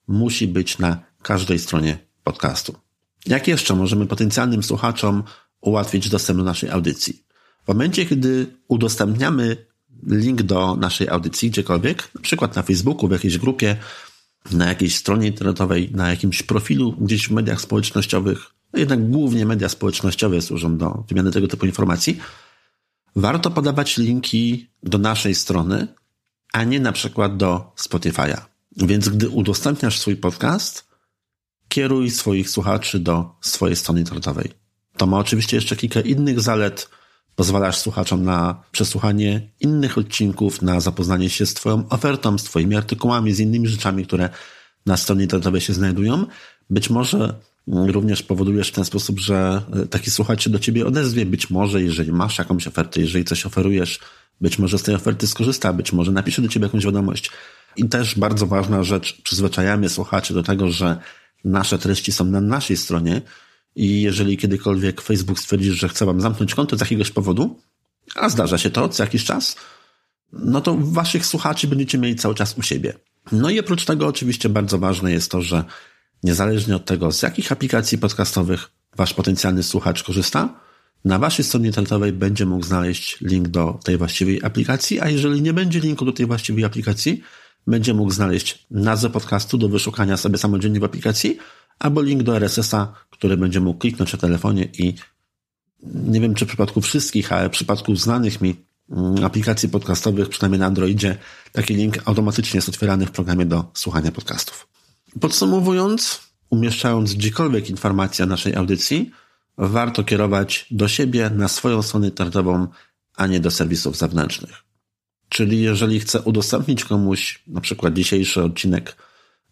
musi 0.08 0.48
być 0.48 0.80
na 0.80 1.04
każdej 1.22 1.60
stronie 1.60 1.98
podcastu. 2.24 2.76
Jak 3.26 3.48
jeszcze 3.48 3.76
możemy 3.76 4.08
potencjalnym 4.08 4.64
słuchaczom 4.64 5.24
ułatwić 5.62 6.10
dostęp 6.10 6.40
do 6.40 6.46
naszej 6.46 6.70
audycji? 6.70 7.24
W 7.64 7.68
momencie, 7.68 8.06
kiedy 8.06 8.58
udostępniamy 8.68 9.66
link 10.08 10.42
do 10.42 10.76
naszej 10.76 11.10
audycji 11.10 11.50
gdziekolwiek, 11.50 12.10
na 12.16 12.22
przykład 12.22 12.56
na 12.56 12.62
Facebooku, 12.62 13.08
w 13.08 13.12
jakiejś 13.12 13.38
grupie, 13.38 13.78
na 14.52 14.68
jakiejś 14.68 14.96
stronie 14.96 15.28
internetowej, 15.28 15.92
na 15.92 16.10
jakimś 16.10 16.44
profilu 16.44 16.92
gdzieś 16.92 17.28
w 17.28 17.32
mediach 17.32 17.62
społecznościowych, 17.62 18.54
no 18.74 18.80
jednak 18.80 19.10
głównie 19.10 19.46
media 19.46 19.70
społecznościowe 19.70 20.42
służą 20.42 20.78
do 20.78 21.04
wymiany 21.08 21.32
tego 21.32 21.48
typu 21.48 21.66
informacji, 21.66 22.20
warto 23.16 23.52
podawać 23.52 23.98
linki 23.98 24.70
do 24.84 24.98
naszej 24.98 25.36
strony, 25.36 25.88
a 26.54 26.64
nie 26.64 26.80
na 26.80 26.92
przykład 26.92 27.38
do 27.38 27.72
Spotify'a. 27.78 28.42
Więc 28.78 29.10
gdy 29.10 29.30
udostępniasz 29.30 30.00
swój 30.00 30.16
podcast, 30.16 30.88
kieruj 31.68 32.12
swoich 32.12 32.50
słuchaczy 32.50 33.00
do 33.00 33.36
swojej 33.42 33.76
strony 33.76 34.00
internetowej. 34.00 34.52
To 34.98 35.08
ma 35.08 35.18
oczywiście 35.18 35.58
jeszcze 35.58 35.76
kilka 35.76 36.02
innych 36.02 36.42
zalet, 36.42 36.90
Pozwalasz 37.36 37.78
słuchaczom 37.78 38.24
na 38.24 38.64
przesłuchanie 38.72 39.50
innych 39.60 39.98
odcinków, 39.98 40.62
na 40.62 40.80
zapoznanie 40.80 41.30
się 41.30 41.46
z 41.46 41.54
Twoją 41.54 41.90
ofertą, 41.90 42.38
z 42.38 42.44
Twoimi 42.44 42.76
artykułami, 42.76 43.34
z 43.34 43.40
innymi 43.40 43.68
rzeczami, 43.68 44.06
które 44.06 44.30
na 44.86 44.98
stronie 44.98 45.24
internetowej 45.24 45.62
się 45.62 45.74
znajdują. 45.74 46.26
Być 46.70 46.90
może 46.90 47.40
również 47.68 48.24
powodujesz 48.24 48.70
w 48.70 48.72
ten 48.72 48.86
sposób, 48.86 49.20
że 49.20 49.62
taki 49.90 50.12
słuchacz 50.12 50.44
się 50.44 50.50
do 50.50 50.60
Ciebie 50.60 50.86
odezwie. 50.86 51.26
Być 51.26 51.50
może, 51.50 51.82
jeżeli 51.82 52.12
masz 52.12 52.38
jakąś 52.38 52.68
ofertę, 52.68 53.02
jeżeli 53.02 53.26
coś 53.26 53.46
oferujesz, 53.46 54.00
być 54.42 54.60
może 54.60 54.78
z 54.78 54.84
tej 54.84 54.96
oferty 54.96 55.28
skorzysta, 55.28 55.74
być 55.74 55.94
może 55.94 56.12
napisze 56.12 56.42
do 56.42 56.48
Ciebie 56.48 56.66
jakąś 56.66 56.86
wiadomość. 56.86 57.32
I 57.78 57.90
też 57.90 58.20
bardzo 58.20 58.48
ważna 58.48 58.84
rzecz, 58.84 59.22
przyzwyczajamy 59.22 59.90
słuchaczy 59.90 60.34
do 60.34 60.44
tego, 60.44 60.72
że 60.72 60.98
nasze 61.46 61.80
treści 61.80 62.12
są 62.12 62.26
na 62.26 62.42
naszej 62.42 62.78
stronie, 62.78 63.22
i 63.76 64.02
jeżeli 64.02 64.38
kiedykolwiek 64.38 65.02
Facebook 65.02 65.40
stwierdzi, 65.40 65.72
że 65.72 65.90
chce 65.90 66.06
wam 66.06 66.22
zamknąć 66.22 66.56
konto 66.56 66.78
z 66.78 66.80
jakiegoś 66.80 67.12
powodu, 67.12 67.60
a 68.16 68.30
zdarza 68.30 68.58
się 68.58 68.70
to 68.70 68.90
co 68.90 69.04
jakiś 69.04 69.24
czas, 69.24 69.56
no 70.34 70.62
to 70.62 70.78
waszych 70.80 71.26
słuchaczy 71.26 71.68
będziecie 71.68 71.98
mieli 71.98 72.16
cały 72.16 72.36
czas 72.36 72.58
u 72.58 72.62
siebie. 72.62 72.94
No 73.32 73.50
i 73.50 73.60
oprócz 73.60 73.86
tego 73.86 74.08
oczywiście 74.08 74.50
bardzo 74.50 74.80
ważne 74.80 75.12
jest 75.12 75.32
to, 75.32 75.42
że 75.42 75.64
niezależnie 76.24 76.76
od 76.76 76.86
tego, 76.86 77.12
z 77.12 77.22
jakich 77.22 77.52
aplikacji 77.52 77.98
podcastowych 77.98 78.70
wasz 78.96 79.14
potencjalny 79.14 79.64
słuchacz 79.64 80.04
korzysta, 80.04 80.64
na 81.06 81.20
waszej 81.20 81.46
stronie 81.46 81.68
internetowej 81.68 82.14
będzie 82.14 82.46
mógł 82.46 82.66
znaleźć 82.66 83.22
link 83.22 83.48
do 83.48 83.80
tej 83.84 83.98
właściwej 83.98 84.44
aplikacji, 84.44 85.00
a 85.00 85.10
jeżeli 85.10 85.42
nie 85.42 85.54
będzie 85.54 85.80
linku 85.80 86.06
do 86.06 86.12
tej 86.12 86.26
właściwej 86.26 86.66
aplikacji, 86.66 87.24
będzie 87.68 87.94
mógł 87.94 88.12
znaleźć 88.12 88.66
nazwę 88.72 89.10
podcastu 89.10 89.58
do 89.58 89.70
wyszukania 89.70 90.18
sobie 90.18 90.38
samodzielnie 90.38 90.80
w 90.80 90.84
aplikacji, 90.84 91.38
albo 91.80 92.02
link 92.02 92.24
do 92.24 92.36
RSS-a, 92.36 92.94
który 93.10 93.38
będzie 93.38 93.60
mógł 93.60 93.80
kliknąć 93.80 94.14
na 94.14 94.20
telefonie 94.20 94.70
i 94.78 94.96
nie 95.84 96.22
wiem 96.22 96.34
czy 96.34 96.46
w 96.46 96.48
przypadku 96.48 96.82
wszystkich, 96.82 97.32
ale 97.32 97.50
w 97.50 97.52
przypadku 97.52 97.96
znanych 97.96 98.42
mi 98.42 98.56
mm, 98.90 99.24
aplikacji 99.24 99.70
podcastowych, 99.70 100.30
przynajmniej 100.30 100.60
na 100.60 100.66
Androidzie, 100.66 101.18
taki 101.52 101.76
link 101.76 101.98
automatycznie 102.06 102.58
jest 102.58 102.70
otwierany 102.70 103.06
w 103.06 103.12
programie 103.12 103.46
do 103.46 103.72
słuchania 103.74 104.12
podcastów. 104.12 104.68
Podsumowując, 105.20 106.20
umieszczając 106.50 107.14
gdziekolwiek 107.14 107.70
informacje 107.70 108.26
o 108.26 108.28
naszej 108.28 108.56
audycji, 108.56 109.12
warto 109.58 110.04
kierować 110.04 110.66
do 110.72 110.88
siebie 110.88 111.30
na 111.30 111.48
swoją 111.48 111.82
stronę 111.82 112.08
internetową, 112.08 112.68
a 113.16 113.28
nie 113.28 113.40
do 113.40 113.52
serwisów 113.52 113.98
zewnętrznych. 113.98 114.64
Czyli 115.30 115.62
jeżeli 115.62 116.00
chcę 116.00 116.22
udostępnić 116.22 116.86
komuś 116.86 117.44
na 117.48 117.62
przykład 117.62 117.94
dzisiejszy 117.94 118.44
odcinek 118.44 118.96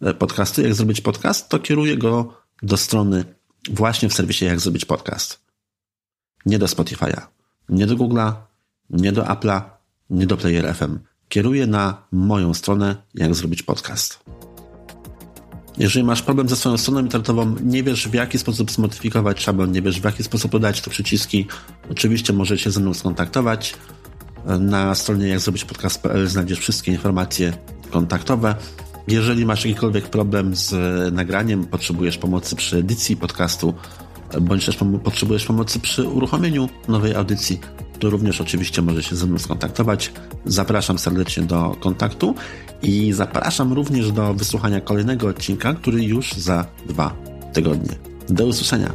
e, 0.02 0.14
podcastu, 0.14 0.62
jak 0.62 0.74
zrobić 0.74 1.02
podcast, 1.02 1.50
to 1.50 1.60
kieruję 1.60 1.98
go 1.98 2.42
do 2.64 2.78
strony 2.78 3.26
właśnie 3.70 4.10
w 4.10 4.14
serwisie 4.14 4.46
jak 4.46 4.60
zrobić 4.60 4.86
podcast. 4.86 5.40
Nie 6.46 6.60
do 6.60 6.66
Spotify'a, 6.66 7.22
nie 7.70 7.88
do 7.88 7.96
Google'a, 7.96 8.34
nie 8.90 9.12
do 9.12 9.24
Apple'a, 9.24 9.62
nie 10.10 10.28
do 10.28 10.38
Player 10.38 10.76
FM. 10.76 11.00
Kieruję 11.30 11.68
na 11.68 12.08
moją 12.12 12.54
stronę 12.54 12.96
jak 13.14 13.36
zrobić 13.36 13.64
podcast. 13.64 14.20
Jeżeli 15.78 16.06
masz 16.06 16.22
problem 16.22 16.50
ze 16.50 16.56
swoją 16.56 16.78
stroną 16.78 17.00
internetową, 17.00 17.56
nie 17.64 17.84
wiesz 17.84 18.08
w 18.08 18.14
jaki 18.14 18.38
sposób 18.38 18.72
zmodyfikować 18.72 19.42
szablon, 19.42 19.72
nie 19.72 19.82
wiesz 19.82 20.02
w 20.02 20.04
jaki 20.04 20.24
sposób 20.24 20.52
dodać 20.52 20.82
te 20.82 20.90
przyciski, 20.90 21.48
oczywiście 21.90 22.34
możesz 22.34 22.62
się 22.62 22.72
ze 22.72 22.80
mną 22.80 22.94
skontaktować. 22.94 23.76
Na 24.60 24.96
stronie 24.96 25.28
jak 25.28 25.40
zrobić 25.40 25.66
podcast.pl 25.66 26.28
znajdziesz 26.28 26.60
wszystkie 26.60 26.92
informacje 26.92 27.54
kontaktowe. 27.92 28.56
Jeżeli 29.08 29.46
masz 29.46 29.66
jakikolwiek 29.66 30.10
problem 30.10 30.56
z 30.56 30.74
nagraniem, 31.14 31.66
potrzebujesz 31.66 32.18
pomocy 32.18 32.56
przy 32.56 32.78
edycji 32.78 33.18
podcastu, 33.18 33.74
bądź 34.42 34.66
też 34.66 34.78
potrzebujesz 35.04 35.46
pomocy 35.46 35.80
przy 35.80 36.08
uruchomieniu 36.08 36.70
nowej 36.88 37.16
audycji, 37.16 37.60
to 38.02 38.10
również 38.10 38.42
oczywiście 38.42 38.82
możesz 38.82 39.10
się 39.10 39.16
ze 39.16 39.26
mną 39.26 39.40
skontaktować. 39.40 40.12
Zapraszam 40.46 41.00
serdecznie 41.00 41.44
do 41.44 41.76
kontaktu 41.80 42.36
i 42.84 43.14
zapraszam 43.14 43.74
również 43.74 44.12
do 44.12 44.34
wysłuchania 44.34 44.82
kolejnego 44.82 45.28
odcinka, 45.28 45.74
który 45.74 46.04
już 46.04 46.34
za 46.34 46.66
dwa 46.88 47.16
tygodnie. 47.54 47.96
Do 48.30 48.46
usłyszenia. 48.46 48.92